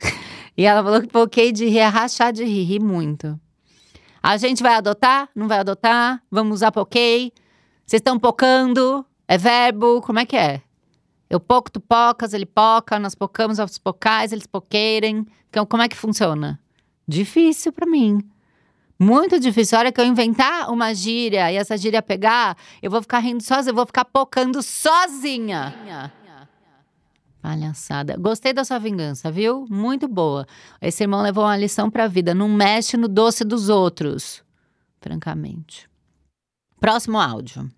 E 0.54 0.66
ela 0.66 0.84
falou 0.84 1.00
que 1.00 1.06
poquei 1.06 1.50
de 1.50 1.66
rir, 1.66 1.78
é 1.78 1.86
rachar 1.86 2.30
de 2.30 2.44
rir, 2.44 2.64
ri 2.64 2.78
muito. 2.78 3.40
A 4.22 4.36
gente 4.36 4.62
vai 4.62 4.74
adotar? 4.74 5.30
Não 5.34 5.48
vai 5.48 5.58
adotar? 5.58 6.22
Vamos 6.30 6.56
usar 6.56 6.70
poquei? 6.70 7.32
Vocês 7.86 8.00
estão 8.00 8.18
pocando? 8.18 9.04
É 9.26 9.38
verbo? 9.38 10.02
Como 10.02 10.18
é 10.18 10.26
que 10.26 10.36
é? 10.36 10.60
Eu 11.32 11.40
poco, 11.40 11.70
tu 11.70 11.80
pocas, 11.80 12.34
ele 12.34 12.44
poca, 12.44 12.98
nós 12.98 13.14
pocamos, 13.14 13.58
os 13.58 13.78
pocais, 13.78 14.32
eles 14.32 14.46
poqueirem. 14.46 15.26
Então, 15.48 15.64
como 15.64 15.82
é 15.82 15.88
que 15.88 15.96
funciona? 15.96 16.60
Difícil 17.08 17.72
para 17.72 17.86
mim. 17.86 18.20
Muito 18.98 19.40
difícil. 19.40 19.78
A 19.78 19.80
hora 19.80 19.92
que 19.92 19.98
eu 19.98 20.04
inventar 20.04 20.70
uma 20.70 20.92
gíria 20.92 21.50
e 21.50 21.56
essa 21.56 21.74
gíria 21.78 22.02
pegar, 22.02 22.54
eu 22.82 22.90
vou 22.90 23.00
ficar 23.00 23.20
rindo 23.20 23.42
sozinha, 23.42 23.70
eu 23.70 23.74
vou 23.74 23.86
ficar 23.86 24.04
pocando 24.04 24.62
sozinha. 24.62 25.74
Palhaçada. 27.40 28.14
Gostei 28.18 28.52
da 28.52 28.62
sua 28.62 28.78
vingança, 28.78 29.30
viu? 29.30 29.64
Muito 29.70 30.06
boa. 30.06 30.46
Esse 30.82 31.02
irmão 31.02 31.22
levou 31.22 31.44
uma 31.44 31.56
lição 31.56 31.90
pra 31.90 32.08
vida. 32.08 32.34
Não 32.34 32.46
mexe 32.46 32.98
no 32.98 33.08
doce 33.08 33.42
dos 33.42 33.70
outros. 33.70 34.44
Francamente. 35.00 35.88
Próximo 36.78 37.18
áudio. 37.18 37.70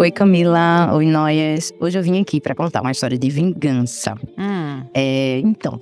Oi, 0.00 0.10
Camila. 0.10 0.94
Oi, 0.94 1.04
Noias. 1.04 1.74
Hoje 1.78 1.98
eu 1.98 2.02
vim 2.02 2.22
aqui 2.22 2.40
para 2.40 2.54
contar 2.54 2.80
uma 2.80 2.90
história 2.90 3.18
de 3.18 3.28
vingança. 3.28 4.14
Hum. 4.38 4.82
É, 4.94 5.40
então, 5.40 5.78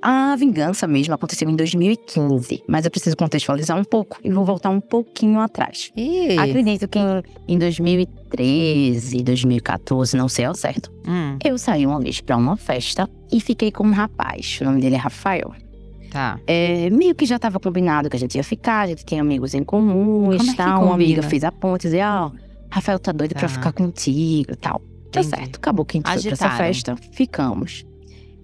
a 0.00 0.34
vingança 0.36 0.86
mesmo 0.86 1.12
aconteceu 1.12 1.50
em 1.50 1.54
2015, 1.54 2.62
mas 2.66 2.86
eu 2.86 2.90
preciso 2.90 3.14
contextualizar 3.14 3.78
um 3.78 3.84
pouco 3.84 4.16
e 4.24 4.30
vou 4.30 4.42
voltar 4.42 4.70
um 4.70 4.80
pouquinho 4.80 5.38
atrás. 5.38 5.92
Ih. 5.94 6.38
Acredito 6.38 6.88
que 6.88 6.98
em, 6.98 7.22
em 7.46 7.58
2013, 7.58 9.22
2014, 9.22 10.16
não 10.16 10.30
sei 10.30 10.46
ao 10.46 10.54
certo, 10.54 10.90
Hum, 11.06 11.36
eu 11.44 11.58
saí 11.58 11.84
uma 11.84 12.00
vez 12.00 12.22
para 12.22 12.38
uma 12.38 12.56
festa 12.56 13.06
e 13.30 13.38
fiquei 13.38 13.70
com 13.70 13.84
um 13.84 13.92
rapaz. 13.92 14.60
O 14.62 14.64
nome 14.64 14.80
dele 14.80 14.94
é 14.94 14.98
Rafael. 14.98 15.52
tá. 16.10 16.40
É, 16.46 16.88
meio 16.88 17.14
que 17.14 17.26
já 17.26 17.36
estava 17.36 17.60
combinado 17.60 18.08
que 18.08 18.16
a 18.16 18.18
gente 18.18 18.34
ia 18.34 18.44
ficar, 18.44 18.80
a 18.80 18.86
gente 18.86 19.04
tem 19.04 19.20
amigos 19.20 19.52
em 19.52 19.62
comum 19.62 20.22
Como 20.22 20.32
é 20.32 20.36
e 20.36 20.38
que 20.38 20.56
tal. 20.56 20.84
Uma 20.84 20.94
amiga 20.94 21.22
fez 21.22 21.44
a 21.44 21.52
ponte 21.52 21.82
e 21.82 21.90
dizia, 21.90 22.24
ó, 22.24 22.47
Rafael 22.70 22.98
tá 22.98 23.12
doido 23.12 23.32
Tá. 23.34 23.40
pra 23.40 23.48
ficar 23.48 23.72
contigo 23.72 24.52
e 24.52 24.56
tal. 24.56 24.80
Tá 25.10 25.20
Entendi. 25.20 25.28
certo, 25.36 25.56
acabou 25.56 25.84
que 25.86 25.96
a 25.96 25.98
gente 25.98 26.06
foi 26.06 26.22
pra 26.22 26.32
essa 26.32 26.46
Agitaram. 26.46 26.56
festa, 26.96 26.96
ficamos. 27.12 27.84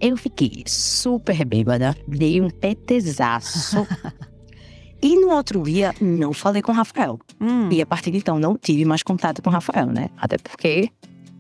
Eu 0.01 0.17
fiquei 0.17 0.63
super 0.67 1.45
bêbada, 1.45 1.97
dei 2.09 2.41
um 2.41 2.49
petezaço. 2.51 3.87
e 5.03 5.17
no 5.21 5.31
outro 5.31 5.63
dia, 5.63 5.95
não 6.01 6.33
falei 6.33 6.63
com 6.63 6.73
o 6.73 6.75
Rafael. 6.75 7.19
Hum, 7.41 7.69
E 7.71 7.83
a 7.83 7.87
partir 7.87 8.11
de 8.11 8.19
então, 8.19 8.39
não 8.39 8.57
tive 8.57 8.85
mais 8.85 9.03
contato 9.03 9.43
com 9.43 9.51
o 9.51 9.53
Rafael, 9.53 9.87
né? 9.87 10.09
Até 10.17 10.39
porque 10.39 10.89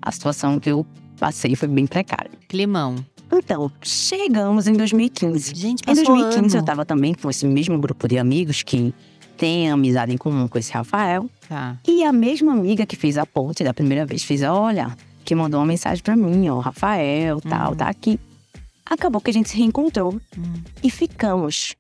a 0.02 0.12
situação 0.12 0.60
que 0.60 0.70
eu 0.70 0.86
passei 1.18 1.54
foi 1.56 1.68
bem 1.68 1.86
precária. 1.86 2.30
climão. 2.48 2.96
Então, 3.32 3.70
chegamos 3.82 4.68
em 4.68 4.74
2015. 4.74 5.54
Gente, 5.54 5.80
Em 5.82 5.86
passou 5.86 6.04
2015, 6.04 6.54
eu 6.54 6.58
ano. 6.58 6.66
tava 6.66 6.84
também 6.84 7.14
com 7.14 7.28
esse 7.30 7.46
mesmo 7.46 7.78
grupo 7.80 8.06
de 8.06 8.16
amigos 8.18 8.62
que 8.62 8.94
tem 9.36 9.70
amizade 9.70 10.12
em 10.12 10.16
comum 10.16 10.46
com 10.48 10.58
esse 10.58 10.72
Rafael. 10.72 11.28
Tá. 11.48 11.76
E 11.86 12.02
a 12.04 12.12
mesma 12.12 12.52
amiga 12.52 12.86
que 12.86 12.96
fez 12.96 13.16
a 13.18 13.26
ponte 13.26 13.62
da 13.64 13.74
primeira 13.74 14.04
vez 14.06 14.22
fez, 14.24 14.42
olha, 14.42 14.96
que 15.24 15.34
mandou 15.34 15.60
uma 15.60 15.66
mensagem 15.66 16.02
pra 16.02 16.16
mim, 16.16 16.48
ó, 16.48 16.58
Rafael, 16.60 17.40
tal, 17.40 17.70
Uhum. 17.70 17.76
tá 17.76 17.88
aqui. 17.88 18.18
Acabou 18.86 19.20
que 19.20 19.30
a 19.30 19.32
gente 19.32 19.48
se 19.48 19.56
reencontrou 19.56 20.20
Hum. 20.38 20.54
e 20.82 20.90
ficamos. 20.90 21.74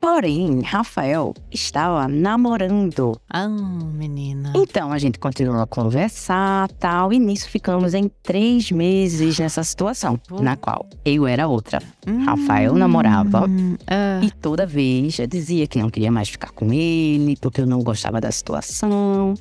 Porém, 0.00 0.62
Rafael 0.62 1.34
estava 1.50 2.08
namorando. 2.08 3.20
Ah, 3.28 3.46
menina. 3.46 4.50
Então 4.56 4.90
a 4.90 4.98
gente 4.98 5.18
continuou 5.18 5.60
a 5.60 5.66
conversar, 5.66 6.68
tal, 6.78 7.12
e 7.12 7.18
nisso 7.18 7.50
ficamos 7.50 7.92
em 7.92 8.10
três 8.22 8.70
meses 8.72 9.38
nessa 9.38 9.62
situação, 9.62 10.18
na 10.40 10.56
qual 10.56 10.86
eu 11.04 11.26
era 11.26 11.46
outra. 11.46 11.82
Rafael 12.24 12.74
namorava. 12.74 13.46
Hum, 13.46 13.76
ah, 13.86 14.20
E 14.22 14.30
toda 14.30 14.64
vez 14.64 15.18
eu 15.18 15.26
dizia 15.26 15.66
que 15.66 15.78
não 15.78 15.90
queria 15.90 16.10
mais 16.10 16.30
ficar 16.30 16.50
com 16.52 16.72
ele, 16.72 17.36
porque 17.36 17.60
eu 17.60 17.66
não 17.66 17.82
gostava 17.82 18.22
da 18.22 18.32
situação. 18.32 19.34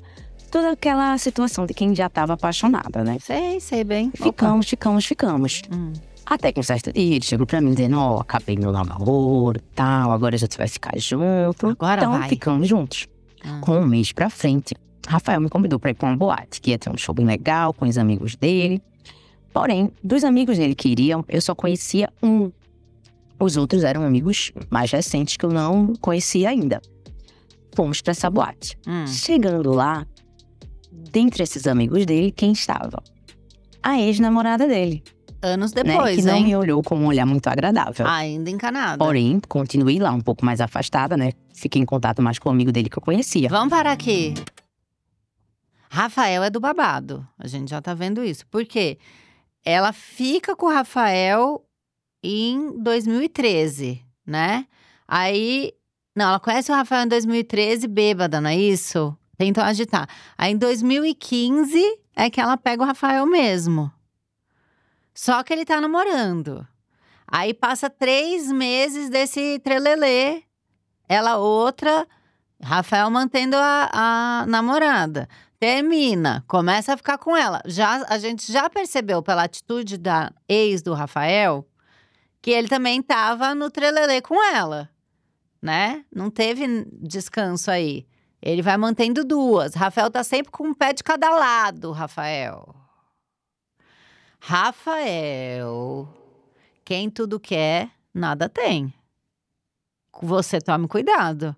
Toda 0.52 0.72
aquela 0.72 1.18
situação 1.18 1.66
de 1.66 1.74
quem 1.74 1.96
já 1.96 2.08
estava 2.08 2.34
apaixonada, 2.34 3.04
né? 3.04 3.18
sei, 3.22 3.60
sei 3.62 3.84
bem. 3.86 4.12
Ficamos, 4.14 4.68
ficamos, 4.68 5.06
ficamos. 5.06 5.62
Opa. 5.68 5.76
Hum. 5.76 5.94
Até 6.26 6.52
que 6.52 6.60
um 6.60 6.64
certo 6.64 6.92
dia 6.94 7.16
ele 7.16 7.26
chegou 7.26 7.46
pra 7.46 7.60
mim 7.60 7.72
dizendo: 7.72 7.98
Ó, 7.98 8.20
acabei 8.20 8.56
meu 8.56 8.72
namoro 8.72 9.58
e 9.58 9.76
tal, 9.76 10.12
agora 10.12 10.36
a 10.36 10.38
gente 10.38 10.58
vai 10.58 10.68
ficar 10.68 10.98
junto. 10.98 11.68
Agora 11.68 12.02
então 12.02 12.20
vai. 12.20 12.30
ficamos 12.30 12.68
juntos. 12.68 13.08
Ah. 13.44 13.60
Com 13.62 13.80
um 13.80 13.86
mês 13.86 14.12
pra 14.12 14.30
frente, 14.30 14.76
Rafael 15.08 15.42
me 15.42 15.50
convidou 15.50 15.80
pra 15.80 15.92
ir 15.92 15.96
pra 15.96 16.08
uma 16.08 16.18
boate, 16.18 16.62
que 16.62 16.72
ia 16.72 16.78
ter 16.78 16.90
um 16.90 16.98
show 16.98 17.16
bem 17.16 17.26
legal 17.26 17.74
com 17.74 17.88
os 17.88 17.98
amigos 17.98 18.36
dele. 18.36 18.82
Porém, 19.52 19.92
dos 20.04 20.24
amigos 20.24 20.58
dele 20.58 20.76
que 20.76 20.90
iriam, 20.90 21.26
eu 21.28 21.42
só 21.42 21.56
conhecia 21.56 22.10
um. 22.22 22.52
Os 23.40 23.58
outros 23.58 23.84
eram 23.84 24.04
amigos 24.04 24.52
mais 24.70 24.92
recentes 24.92 25.38
que 25.38 25.46
eu 25.46 25.50
não 25.50 25.94
conhecia 26.02 26.50
ainda. 26.50 26.82
Fomos 27.74 28.02
pra 28.02 28.12
essa 28.12 28.30
boate. 28.30 28.78
Hum. 28.86 29.08
Chegando 29.08 29.72
lá, 29.72 30.06
dentre 30.92 31.44
esses 31.44 31.66
amigos 31.66 32.06
dele, 32.06 32.32
quem 32.32 32.52
estava? 32.52 33.02
A 33.82 34.00
ex-namorada 34.00 34.68
dele, 34.68 35.02
Anos 35.42 35.74
né? 35.74 35.84
depois, 35.84 36.18
Que 36.18 36.22
não 36.24 36.36
hein? 36.36 36.44
me 36.46 36.56
olhou 36.56 36.84
com 36.84 36.96
um 36.96 37.06
olhar 37.08 37.26
muito 37.26 37.48
agradável. 37.48 38.06
Ainda 38.06 38.50
encanada. 38.50 38.98
Porém, 38.98 39.40
continuei 39.48 40.00
lá 40.00 40.12
um 40.12 40.20
pouco 40.22 40.44
mais 40.46 40.60
afastada, 40.60 41.16
né? 41.16 41.32
Fiquei 41.54 41.82
em 41.82 41.86
contato 41.86 42.22
mais 42.22 42.38
com 42.38 42.50
o 42.50 42.52
amigo 42.52 42.72
dele 42.72 42.90
que 42.90 42.98
eu 42.98 43.02
conhecia. 43.02 43.48
Vamos 43.50 43.70
parar 43.70 43.92
aqui. 43.92 44.34
Rafael 45.90 46.44
é 46.44 46.50
do 46.50 46.60
babado. 46.60 47.26
A 47.38 47.48
gente 47.48 47.70
já 47.70 47.82
tá 47.82 47.94
vendo 47.94 48.24
isso. 48.24 48.46
Por 48.48 48.66
quê? 48.66 48.98
Ela 49.66 49.92
fica 49.92 50.56
com 50.56 50.68
o 50.68 50.74
Rafael 50.74 51.64
em 52.24 52.82
2013, 52.82 54.02
né? 54.26 54.66
Aí. 55.08 55.74
Não, 56.16 56.26
ela 56.30 56.40
conhece 56.40 56.72
o 56.72 56.76
Rafael 56.76 57.06
em 57.06 57.08
2013, 57.08 57.88
bêbada, 57.88 58.42
não 58.42 58.50
é 58.50 58.58
isso? 58.58 59.16
Tentam 59.38 59.64
agitar. 59.64 60.08
Aí 60.38 60.52
em 60.52 60.58
2015 60.58 61.82
é 62.16 62.30
que 62.30 62.42
ela 62.42 62.58
pega 62.58 62.84
o 62.84 62.86
Rafael 62.86 63.26
mesmo. 63.26 63.90
Só 65.22 65.44
que 65.44 65.52
ele 65.52 65.66
tá 65.66 65.82
namorando. 65.82 66.66
Aí 67.28 67.54
passa 67.54 67.90
três 67.90 68.50
meses 68.50 69.10
desse 69.10 69.60
trelelê. 69.60 70.44
Ela 71.10 71.36
outra, 71.36 72.08
Rafael 72.64 73.10
mantendo 73.10 73.58
a, 73.58 73.90
a 73.92 74.46
namorada. 74.48 75.28
Termina, 75.60 76.46
começa 76.48 76.94
a 76.94 76.98
ficar 76.98 77.18
com 77.18 77.36
ela. 77.36 77.62
Já, 77.66 78.06
a 78.08 78.18
gente 78.18 78.50
já 78.50 78.70
percebeu 78.70 79.22
pela 79.22 79.44
atitude 79.44 79.98
da 79.98 80.32
ex 80.48 80.82
do 80.82 80.94
Rafael 80.94 81.68
que 82.42 82.52
ele 82.52 82.70
também 82.70 83.02
tava 83.02 83.54
no 83.54 83.70
trelelê 83.70 84.22
com 84.22 84.42
ela, 84.56 84.90
né? 85.62 86.06
Não 86.16 86.30
teve 86.30 86.88
descanso 86.94 87.70
aí. 87.70 88.08
Ele 88.42 88.62
vai 88.62 88.78
mantendo 88.78 89.26
duas. 89.26 89.74
Rafael 89.74 90.10
tá 90.10 90.24
sempre 90.24 90.50
com 90.50 90.68
um 90.70 90.74
pé 90.74 90.94
de 90.94 91.04
cada 91.04 91.30
lado, 91.30 91.92
Rafael. 91.92 92.79
Rafael, 94.40 96.08
quem 96.84 97.10
tudo 97.10 97.40
quer, 97.40 97.92
nada 98.14 98.50
tem. 98.50 98.94
Você 100.22 100.60
tome 100.60 100.88
cuidado. 100.88 101.56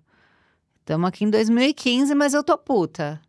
Estamos 0.80 1.08
aqui 1.08 1.24
em 1.24 1.30
2015, 1.30 2.14
mas 2.14 2.34
eu 2.34 2.44
tô 2.44 2.58
puta. 2.58 3.20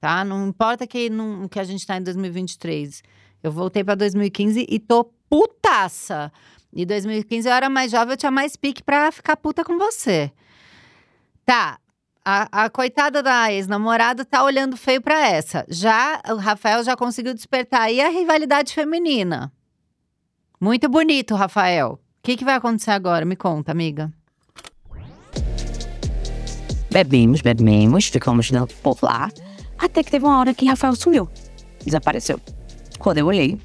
Tá? 0.00 0.24
Não 0.24 0.48
importa 0.48 0.86
que, 0.86 1.10
não, 1.10 1.48
que 1.48 1.60
a 1.60 1.64
gente 1.64 1.86
tá 1.86 1.96
em 1.96 2.02
2023. 2.02 3.02
Eu 3.42 3.52
voltei 3.52 3.84
pra 3.84 3.94
2015 3.94 4.66
e 4.68 4.78
tô 4.78 5.04
putaça. 5.28 6.32
Em 6.72 6.86
2015 6.86 7.48
eu 7.48 7.52
era 7.52 7.68
mais 7.68 7.90
jovem, 7.90 8.12
eu 8.12 8.16
tinha 8.16 8.30
mais 8.30 8.56
pique 8.56 8.82
pra 8.82 9.12
ficar 9.12 9.36
puta 9.36 9.64
com 9.64 9.76
você. 9.76 10.32
Tá. 11.44 11.78
A, 12.24 12.64
a 12.64 12.70
coitada 12.70 13.22
da 13.22 13.50
ex-namorada 13.52 14.24
tá 14.24 14.44
olhando 14.44 14.76
feio 14.76 15.00
pra 15.00 15.26
essa. 15.26 15.64
Já 15.68 16.20
o 16.28 16.36
Rafael 16.36 16.84
já 16.84 16.94
conseguiu 16.94 17.32
despertar 17.32 17.82
aí 17.82 18.00
a 18.00 18.10
rivalidade 18.10 18.74
feminina. 18.74 19.50
Muito 20.60 20.88
bonito, 20.88 21.34
Rafael. 21.34 21.92
O 21.92 21.98
que, 22.22 22.36
que 22.36 22.44
vai 22.44 22.54
acontecer 22.54 22.90
agora? 22.90 23.24
Me 23.24 23.36
conta, 23.36 23.72
amiga. 23.72 24.12
Bebemos, 26.92 27.40
bebemos, 27.40 28.06
ficamos 28.08 28.50
dando 28.50 28.74
por 28.82 28.98
lá. 29.00 29.30
Até 29.78 30.02
que 30.02 30.10
teve 30.10 30.26
uma 30.26 30.38
hora 30.38 30.52
que 30.52 30.66
Rafael 30.66 30.94
sumiu. 30.94 31.26
Desapareceu. 31.82 32.38
Quando 32.98 33.18
eu 33.18 33.26
olhei, 33.26 33.58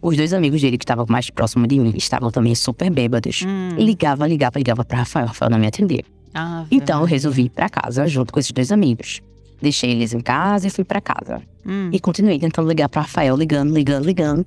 os 0.00 0.16
dois 0.16 0.32
amigos 0.32 0.60
dele 0.60 0.78
que 0.78 0.84
estavam 0.84 1.06
mais 1.08 1.30
próximos 1.30 1.66
de 1.66 1.80
mim 1.80 1.92
estavam 1.96 2.30
também 2.30 2.54
super 2.54 2.88
bêbados. 2.90 3.42
Hum. 3.44 3.70
Ligava, 3.76 4.28
ligava, 4.28 4.58
ligava 4.58 4.84
pra 4.84 4.98
Rafael. 4.98 5.26
Rafael 5.26 5.50
não 5.50 5.58
me 5.58 5.66
atendia. 5.66 6.04
Ave 6.34 6.68
Então 6.76 7.00
eu 7.00 7.06
resolvi 7.06 7.44
ir 7.44 7.50
pra 7.50 7.68
casa 7.68 8.06
junto 8.06 8.32
com 8.32 8.38
esses 8.40 8.52
dois 8.52 8.70
amigos. 8.72 9.20
Deixei 9.60 9.90
eles 9.90 10.12
em 10.14 10.20
casa 10.20 10.66
e 10.66 10.70
fui 10.70 10.84
pra 10.84 11.00
casa. 11.00 11.42
Hum. 11.66 11.90
E 11.92 11.98
continuei 11.98 12.38
tentando 12.38 12.68
ligar 12.68 12.88
pra 12.88 13.02
Rafael, 13.02 13.36
ligando, 13.36 13.72
ligando, 13.74 14.04
ligando. 14.04 14.44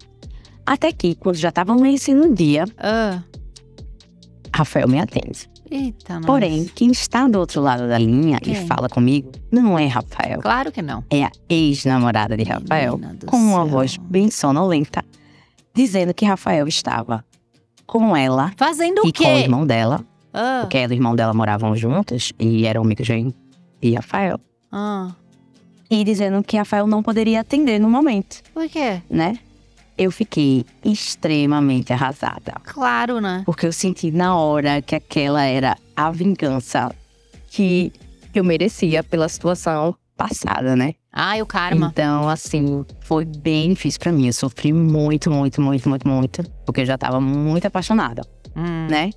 Até 0.65 0.91
que, 0.91 1.15
quando 1.15 1.35
já 1.35 1.51
tava 1.51 1.73
amanhecendo 1.73 2.23
o 2.29 2.33
dia, 2.33 2.65
Ah, 2.77 3.21
Rafael 4.55 4.87
me 4.87 4.99
atende. 4.99 5.49
Eita, 5.69 6.15
nós. 6.15 6.25
Porém, 6.25 6.65
quem 6.75 6.91
está 6.91 7.27
do 7.27 7.39
outro 7.39 7.61
lado 7.61 7.87
da 7.87 7.97
linha 7.97 8.39
Quem? 8.41 8.53
e 8.53 8.67
fala 8.67 8.89
comigo 8.89 9.31
não 9.49 9.79
é 9.79 9.87
Rafael. 9.87 10.39
Claro 10.41 10.69
que 10.71 10.81
não. 10.81 11.03
É 11.09 11.23
a 11.23 11.31
ex-namorada 11.49 12.35
de 12.35 12.43
Rafael, 12.43 12.99
com 13.25 13.37
uma 13.37 13.63
céu. 13.63 13.67
voz 13.67 13.97
bem 13.97 14.29
sonolenta, 14.29 15.03
dizendo 15.73 16.13
que 16.13 16.25
Rafael 16.25 16.67
estava 16.67 17.23
com 17.87 18.15
ela 18.15 18.51
Fazendo 18.57 19.01
o 19.03 19.07
e 19.07 19.11
quê? 19.13 19.23
com 19.23 19.33
o 19.35 19.37
irmão 19.39 19.65
dela, 19.65 20.03
Ah, 20.33 20.59
porque 20.61 20.77
ela 20.77 20.93
e 20.93 20.95
o 20.95 20.97
irmão 20.97 21.15
dela 21.15 21.33
moravam 21.33 21.75
juntos 21.75 22.31
e 22.39 22.65
eram 22.65 22.81
amigos 22.83 23.05
de 23.07 23.33
de 23.81 23.93
Rafael. 23.95 24.39
ah. 24.71 25.11
E 25.89 26.05
dizendo 26.05 26.41
que 26.41 26.55
Rafael 26.55 26.87
não 26.87 27.03
poderia 27.03 27.41
atender 27.41 27.77
no 27.77 27.89
momento, 27.89 28.41
Por 28.53 28.69
quê? 28.69 29.01
né? 29.09 29.37
Eu 29.97 30.09
fiquei 30.09 30.65
extremamente 30.85 31.91
arrasada. 31.91 32.53
Claro, 32.63 33.19
né? 33.19 33.43
Porque 33.45 33.65
eu 33.67 33.73
senti 33.73 34.09
na 34.09 34.37
hora 34.37 34.81
que 34.81 34.95
aquela 34.95 35.43
era 35.43 35.75
a 35.95 36.09
vingança 36.09 36.95
que 37.49 37.91
eu 38.33 38.43
merecia 38.43 39.03
pela 39.03 39.27
situação 39.27 39.93
passada, 40.15 40.75
né? 40.77 40.93
Ai, 41.11 41.41
o 41.41 41.45
karma. 41.45 41.89
Então, 41.91 42.29
assim, 42.29 42.85
foi 43.11 43.25
bem 43.25 43.69
difícil 43.73 43.99
pra 43.99 44.09
mim. 44.09 44.27
Eu 44.27 44.31
sofri 44.33 44.71
muito, 44.71 45.29
muito, 45.29 45.61
muito, 45.61 45.89
muito, 45.89 46.07
muito. 46.07 46.43
Porque 46.65 46.79
eu 46.79 46.85
já 46.85 46.97
tava 46.97 47.19
muito 47.19 47.65
apaixonada, 47.67 48.21
Hum. 48.55 48.87
né? 48.89 49.09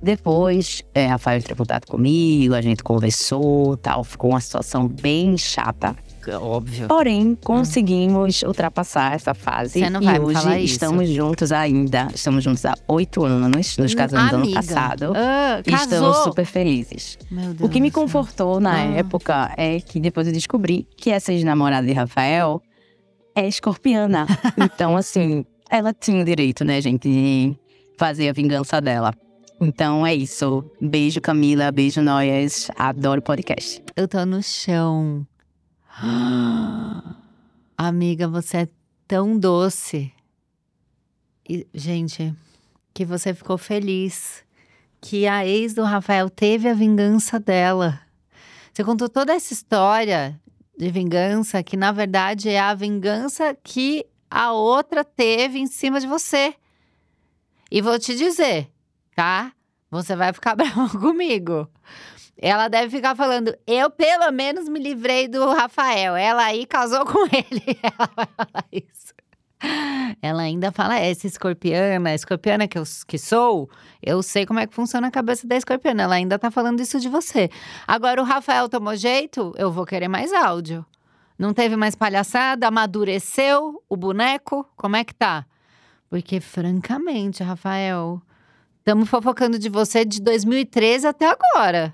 Depois, 0.00 0.82
é, 0.94 1.06
Rafael 1.06 1.38
entrou 1.38 1.54
em 1.54 1.58
contato 1.58 1.86
comigo, 1.88 2.54
a 2.54 2.60
gente 2.60 2.84
conversou 2.84 3.76
tal. 3.76 4.04
Ficou 4.04 4.30
uma 4.30 4.40
situação 4.40 4.86
bem 4.86 5.36
chata. 5.36 5.96
Óbvio. 6.40 6.86
Porém, 6.86 7.36
conseguimos 7.42 8.42
ultrapassar 8.44 9.14
essa 9.14 9.34
fase. 9.34 9.80
Você 9.80 9.90
não 9.90 10.00
e 10.00 10.04
vai 10.04 10.18
me 10.20 10.24
hoje 10.24 10.34
falar 10.40 10.58
isso. 10.60 10.74
estamos 10.74 11.08
juntos 11.08 11.50
ainda. 11.50 12.08
Estamos 12.14 12.44
juntos 12.44 12.64
há 12.64 12.74
oito 12.86 13.24
anos. 13.24 13.76
Nos 13.76 13.92
casamos 13.92 14.32
ano 14.32 14.44
Amiga. 14.44 14.60
passado. 14.62 15.12
Ah, 15.16 15.60
E 15.66 15.74
estamos 15.74 16.16
super 16.18 16.44
felizes. 16.44 17.18
Meu 17.28 17.54
Deus 17.54 17.60
O 17.60 17.68
que 17.68 17.80
me 17.80 17.90
confortou 17.90 18.60
na 18.60 18.72
Ah. 18.74 18.84
época 18.98 19.52
é 19.56 19.80
que 19.80 19.98
depois 19.98 20.28
eu 20.28 20.32
descobri 20.32 20.86
que 20.96 21.10
essa 21.10 21.32
ex-namorada 21.32 21.84
de 21.86 21.92
Rafael 21.92 22.62
é 23.34 23.46
escorpiana. 23.46 24.26
então, 24.58 24.96
assim, 24.96 25.44
ela 25.70 25.92
tinha 25.92 26.22
o 26.22 26.24
direito, 26.24 26.64
né, 26.64 26.80
gente, 26.80 27.08
de 27.08 27.56
fazer 27.96 28.28
a 28.28 28.32
vingança 28.32 28.80
dela. 28.80 29.14
Então 29.60 30.04
é 30.04 30.14
isso. 30.14 30.68
Beijo, 30.80 31.20
Camila. 31.20 31.70
Beijo, 31.70 32.02
Noias. 32.02 32.68
Adoro 32.76 33.22
podcast. 33.22 33.80
Eu 33.94 34.08
tô 34.08 34.26
no 34.26 34.42
chão. 34.42 35.24
Amiga, 37.78 38.26
você 38.26 38.56
é 38.56 38.68
tão 39.06 39.38
doce. 39.38 40.12
E, 41.48 41.66
gente, 41.72 42.34
que 42.92 43.04
você 43.04 43.32
ficou 43.32 43.56
feliz 43.56 44.42
que 45.00 45.26
a 45.26 45.46
ex 45.46 45.74
do 45.74 45.84
Rafael 45.84 46.28
teve 46.28 46.68
a 46.68 46.74
vingança 46.74 47.38
dela. 47.38 48.00
Você 48.72 48.82
contou 48.82 49.08
toda 49.08 49.32
essa 49.32 49.52
história 49.52 50.40
de 50.76 50.90
vingança 50.90 51.62
que, 51.62 51.76
na 51.76 51.92
verdade, 51.92 52.48
é 52.48 52.60
a 52.60 52.74
vingança 52.74 53.56
que 53.62 54.06
a 54.30 54.52
outra 54.52 55.04
teve 55.04 55.58
em 55.58 55.66
cima 55.66 56.00
de 56.00 56.06
você. 56.06 56.54
E 57.70 57.80
vou 57.80 57.98
te 57.98 58.14
dizer, 58.14 58.70
tá? 59.14 59.52
Você 59.90 60.16
vai 60.16 60.32
ficar 60.32 60.54
bravo 60.56 60.98
comigo. 60.98 61.68
Ela 62.36 62.68
deve 62.68 62.90
ficar 62.96 63.14
falando, 63.14 63.56
eu 63.66 63.90
pelo 63.90 64.30
menos 64.32 64.68
me 64.68 64.80
livrei 64.80 65.28
do 65.28 65.46
Rafael. 65.52 66.16
Ela 66.16 66.44
aí 66.46 66.66
casou 66.66 67.04
com 67.04 67.24
ele. 67.30 67.78
Ela 67.82 68.10
vai 68.16 68.26
falar 68.36 68.64
isso. 68.72 69.14
Ela 70.22 70.42
ainda 70.42 70.70
fala, 70.70 70.98
"É, 70.98 71.10
essa 71.10 71.26
escorpiana, 71.26 72.14
escorpiana 72.14 72.68
que 72.68 72.78
eu 72.78 72.84
que 73.08 73.18
sou, 73.18 73.68
eu 74.00 74.22
sei 74.22 74.46
como 74.46 74.60
é 74.60 74.66
que 74.68 74.74
funciona 74.74 75.08
a 75.08 75.10
cabeça 75.10 75.46
da 75.48 75.56
escorpiana. 75.56 76.04
Ela 76.04 76.14
ainda 76.14 76.38
tá 76.38 76.48
falando 76.48 76.78
isso 76.80 77.00
de 77.00 77.08
você. 77.08 77.50
Agora 77.88 78.22
o 78.22 78.24
Rafael 78.24 78.68
tomou 78.68 78.94
jeito, 78.94 79.52
eu 79.58 79.72
vou 79.72 79.84
querer 79.84 80.06
mais 80.06 80.32
áudio. 80.32 80.86
Não 81.36 81.52
teve 81.52 81.74
mais 81.74 81.96
palhaçada, 81.96 82.68
amadureceu 82.68 83.82
o 83.88 83.96
boneco, 83.96 84.64
como 84.76 84.94
é 84.94 85.02
que 85.02 85.12
tá? 85.12 85.44
Porque, 86.08 86.40
francamente, 86.40 87.42
Rafael, 87.42 88.22
estamos 88.78 89.08
fofocando 89.08 89.58
de 89.58 89.68
você 89.68 90.04
de 90.04 90.20
2013 90.22 91.06
até 91.08 91.26
agora. 91.26 91.92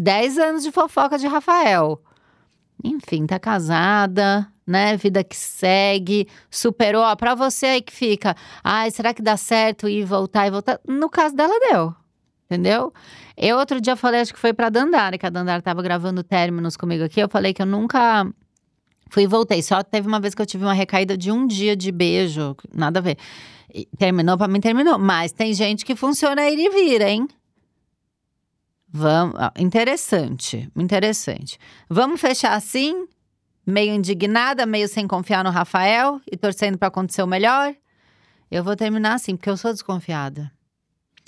Dez 0.00 0.38
anos 0.38 0.62
de 0.62 0.70
fofoca 0.72 1.18
de 1.18 1.26
Rafael. 1.26 2.00
Enfim, 2.82 3.26
tá 3.26 3.38
casada, 3.38 4.50
né? 4.68 4.96
Vida 4.96 5.24
que 5.24 5.36
segue, 5.36 6.28
superou. 6.50 7.02
Ó, 7.02 7.16
pra 7.16 7.34
você 7.34 7.66
aí 7.66 7.82
que 7.82 7.92
fica, 7.92 8.36
ai, 8.62 8.90
será 8.90 9.14
que 9.14 9.22
dá 9.22 9.36
certo 9.36 9.88
ir 9.88 10.04
voltar 10.04 10.46
e 10.46 10.50
voltar? 10.50 10.80
No 10.86 11.08
caso 11.08 11.34
dela, 11.34 11.54
deu. 11.70 11.94
Entendeu? 12.44 12.92
Eu 13.36 13.58
outro 13.58 13.80
dia 13.80 13.94
falei, 13.94 14.20
acho 14.20 14.32
que 14.32 14.38
foi 14.40 14.52
pra 14.54 14.70
Dandara, 14.70 15.18
que 15.18 15.26
a 15.26 15.30
Dandara 15.30 15.60
tava 15.60 15.82
gravando 15.82 16.22
términos 16.22 16.76
comigo 16.76 17.04
aqui. 17.04 17.20
Eu 17.20 17.28
falei 17.28 17.52
que 17.52 17.60
eu 17.60 17.66
nunca 17.66 18.26
fui 19.10 19.24
e 19.24 19.26
voltei. 19.26 19.62
Só 19.62 19.82
teve 19.82 20.08
uma 20.08 20.18
vez 20.18 20.34
que 20.34 20.40
eu 20.40 20.46
tive 20.46 20.64
uma 20.64 20.72
recaída 20.72 21.16
de 21.16 21.30
um 21.30 21.46
dia 21.46 21.76
de 21.76 21.92
beijo, 21.92 22.56
nada 22.72 23.00
a 23.00 23.02
ver. 23.02 23.18
E 23.72 23.86
terminou, 23.98 24.38
pra 24.38 24.48
mim 24.48 24.60
terminou. 24.60 24.98
Mas 24.98 25.30
tem 25.30 25.52
gente 25.52 25.84
que 25.84 25.94
funciona 25.94 26.48
ir 26.48 26.58
e 26.58 26.70
vir, 26.70 27.02
hein? 27.02 27.28
Vamos, 28.90 29.34
interessante, 29.58 30.70
interessante. 30.74 31.58
Vamos 31.90 32.18
fechar 32.18 32.54
assim, 32.54 33.06
meio 33.70 33.94
indignada, 33.94 34.64
meio 34.64 34.88
sem 34.88 35.06
confiar 35.06 35.44
no 35.44 35.50
Rafael 35.50 36.20
e 36.30 36.36
torcendo 36.36 36.78
pra 36.78 36.88
acontecer 36.88 37.22
o 37.22 37.26
melhor? 37.26 37.74
Eu 38.50 38.64
vou 38.64 38.74
terminar 38.74 39.14
assim, 39.14 39.36
porque 39.36 39.50
eu 39.50 39.56
sou 39.56 39.72
desconfiada. 39.72 40.50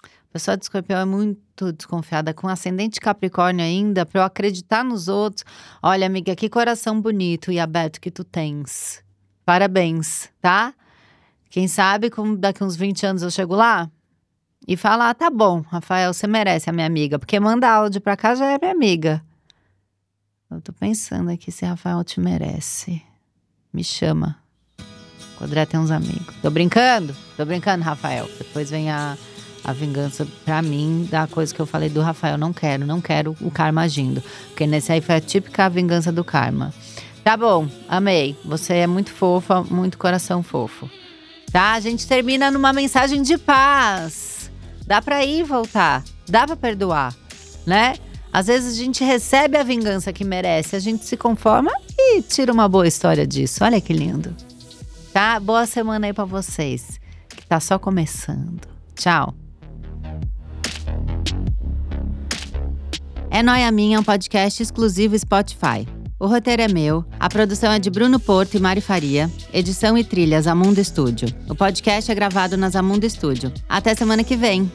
A 0.02 0.32
pessoa 0.32 0.56
de 0.56 0.64
escorpião 0.64 1.00
é 1.00 1.04
muito 1.04 1.72
desconfiada, 1.72 2.32
com 2.32 2.48
ascendente 2.48 3.00
Capricórnio 3.00 3.64
ainda, 3.64 4.06
pra 4.06 4.20
eu 4.20 4.24
acreditar 4.24 4.82
nos 4.82 5.06
outros. 5.08 5.44
Olha, 5.82 6.06
amiga, 6.06 6.34
que 6.34 6.48
coração 6.48 7.00
bonito 7.00 7.52
e 7.52 7.60
aberto 7.60 8.00
que 8.00 8.10
tu 8.10 8.24
tens. 8.24 9.04
Parabéns, 9.44 10.30
tá? 10.40 10.72
Quem 11.50 11.68
sabe, 11.68 12.08
como 12.08 12.36
daqui 12.36 12.64
uns 12.64 12.76
20 12.76 13.04
anos 13.04 13.22
eu 13.22 13.30
chego 13.30 13.54
lá 13.54 13.90
e 14.66 14.76
falo: 14.76 15.02
ah, 15.02 15.12
tá 15.12 15.28
bom, 15.28 15.60
Rafael, 15.62 16.14
você 16.14 16.26
merece 16.26 16.70
a 16.70 16.72
minha 16.72 16.86
amiga. 16.86 17.18
Porque 17.18 17.38
manda 17.40 17.68
áudio 17.68 18.00
pra 18.00 18.16
cá 18.16 18.34
já 18.34 18.46
é 18.46 18.58
minha 18.58 18.72
amiga. 18.72 19.22
Eu 20.50 20.60
tô 20.60 20.72
pensando 20.72 21.30
aqui 21.30 21.52
se 21.52 21.64
Rafael 21.64 22.02
te 22.02 22.18
merece. 22.18 23.00
Me 23.72 23.84
chama. 23.84 24.36
O 25.40 25.44
André 25.44 25.64
tem 25.64 25.78
uns 25.78 25.92
amigos. 25.92 26.34
Tô 26.42 26.50
brincando? 26.50 27.14
Tô 27.36 27.44
brincando, 27.44 27.84
Rafael. 27.84 28.28
Depois 28.36 28.68
vem 28.68 28.90
a, 28.90 29.16
a 29.62 29.72
vingança 29.72 30.26
pra 30.44 30.60
mim 30.60 31.06
da 31.08 31.28
coisa 31.28 31.54
que 31.54 31.60
eu 31.60 31.66
falei 31.66 31.88
do 31.88 32.00
Rafael. 32.00 32.36
Não 32.36 32.52
quero, 32.52 32.84
não 32.84 33.00
quero 33.00 33.36
o 33.40 33.48
karma 33.48 33.82
agindo. 33.82 34.20
Porque 34.48 34.66
nesse 34.66 34.90
aí 34.90 35.00
foi 35.00 35.14
a 35.14 35.20
típica 35.20 35.70
vingança 35.70 36.10
do 36.10 36.24
karma. 36.24 36.74
Tá 37.22 37.36
bom, 37.36 37.68
amei. 37.88 38.36
Você 38.44 38.74
é 38.74 38.86
muito 38.88 39.12
fofa, 39.12 39.62
muito 39.62 39.96
coração 39.98 40.42
fofo. 40.42 40.90
Tá? 41.52 41.74
A 41.74 41.80
gente 41.80 42.08
termina 42.08 42.50
numa 42.50 42.72
mensagem 42.72 43.22
de 43.22 43.38
paz. 43.38 44.50
Dá 44.84 45.00
pra 45.00 45.24
ir 45.24 45.40
e 45.40 45.42
voltar. 45.44 46.02
Dá 46.28 46.44
pra 46.44 46.56
perdoar, 46.56 47.14
né? 47.64 47.94
Às 48.32 48.46
vezes 48.46 48.74
a 48.74 48.76
gente 48.76 49.02
recebe 49.02 49.56
a 49.56 49.62
vingança 49.62 50.12
que 50.12 50.24
merece, 50.24 50.76
a 50.76 50.78
gente 50.78 51.04
se 51.04 51.16
conforma 51.16 51.72
e 51.98 52.22
tira 52.22 52.52
uma 52.52 52.68
boa 52.68 52.86
história 52.86 53.26
disso. 53.26 53.64
Olha 53.64 53.80
que 53.80 53.92
lindo. 53.92 54.34
Tá? 55.12 55.40
Boa 55.40 55.66
semana 55.66 56.06
aí 56.06 56.12
pra 56.12 56.24
vocês, 56.24 57.00
que 57.28 57.44
tá 57.46 57.58
só 57.58 57.78
começando. 57.78 58.68
Tchau. 58.94 59.34
É 63.28 63.42
Noia 63.42 63.70
Minha 63.70 63.98
um 63.98 64.04
podcast 64.04 64.62
exclusivo 64.62 65.18
Spotify. 65.18 65.86
O 66.18 66.26
roteiro 66.26 66.60
é 66.62 66.68
meu, 66.68 67.04
a 67.18 67.28
produção 67.28 67.72
é 67.72 67.78
de 67.78 67.88
Bruno 67.88 68.20
Porto 68.20 68.54
e 68.54 68.60
Mari 68.60 68.82
Faria, 68.82 69.30
edição 69.54 69.96
e 69.96 70.04
trilhas 70.04 70.46
Amundo 70.46 70.78
Estúdio. 70.78 71.28
O 71.48 71.54
podcast 71.54 72.12
é 72.12 72.14
gravado 72.14 72.56
nas 72.58 72.76
Amundo 72.76 73.06
Estúdio. 73.06 73.50
Até 73.66 73.94
semana 73.94 74.22
que 74.22 74.36
vem! 74.36 74.70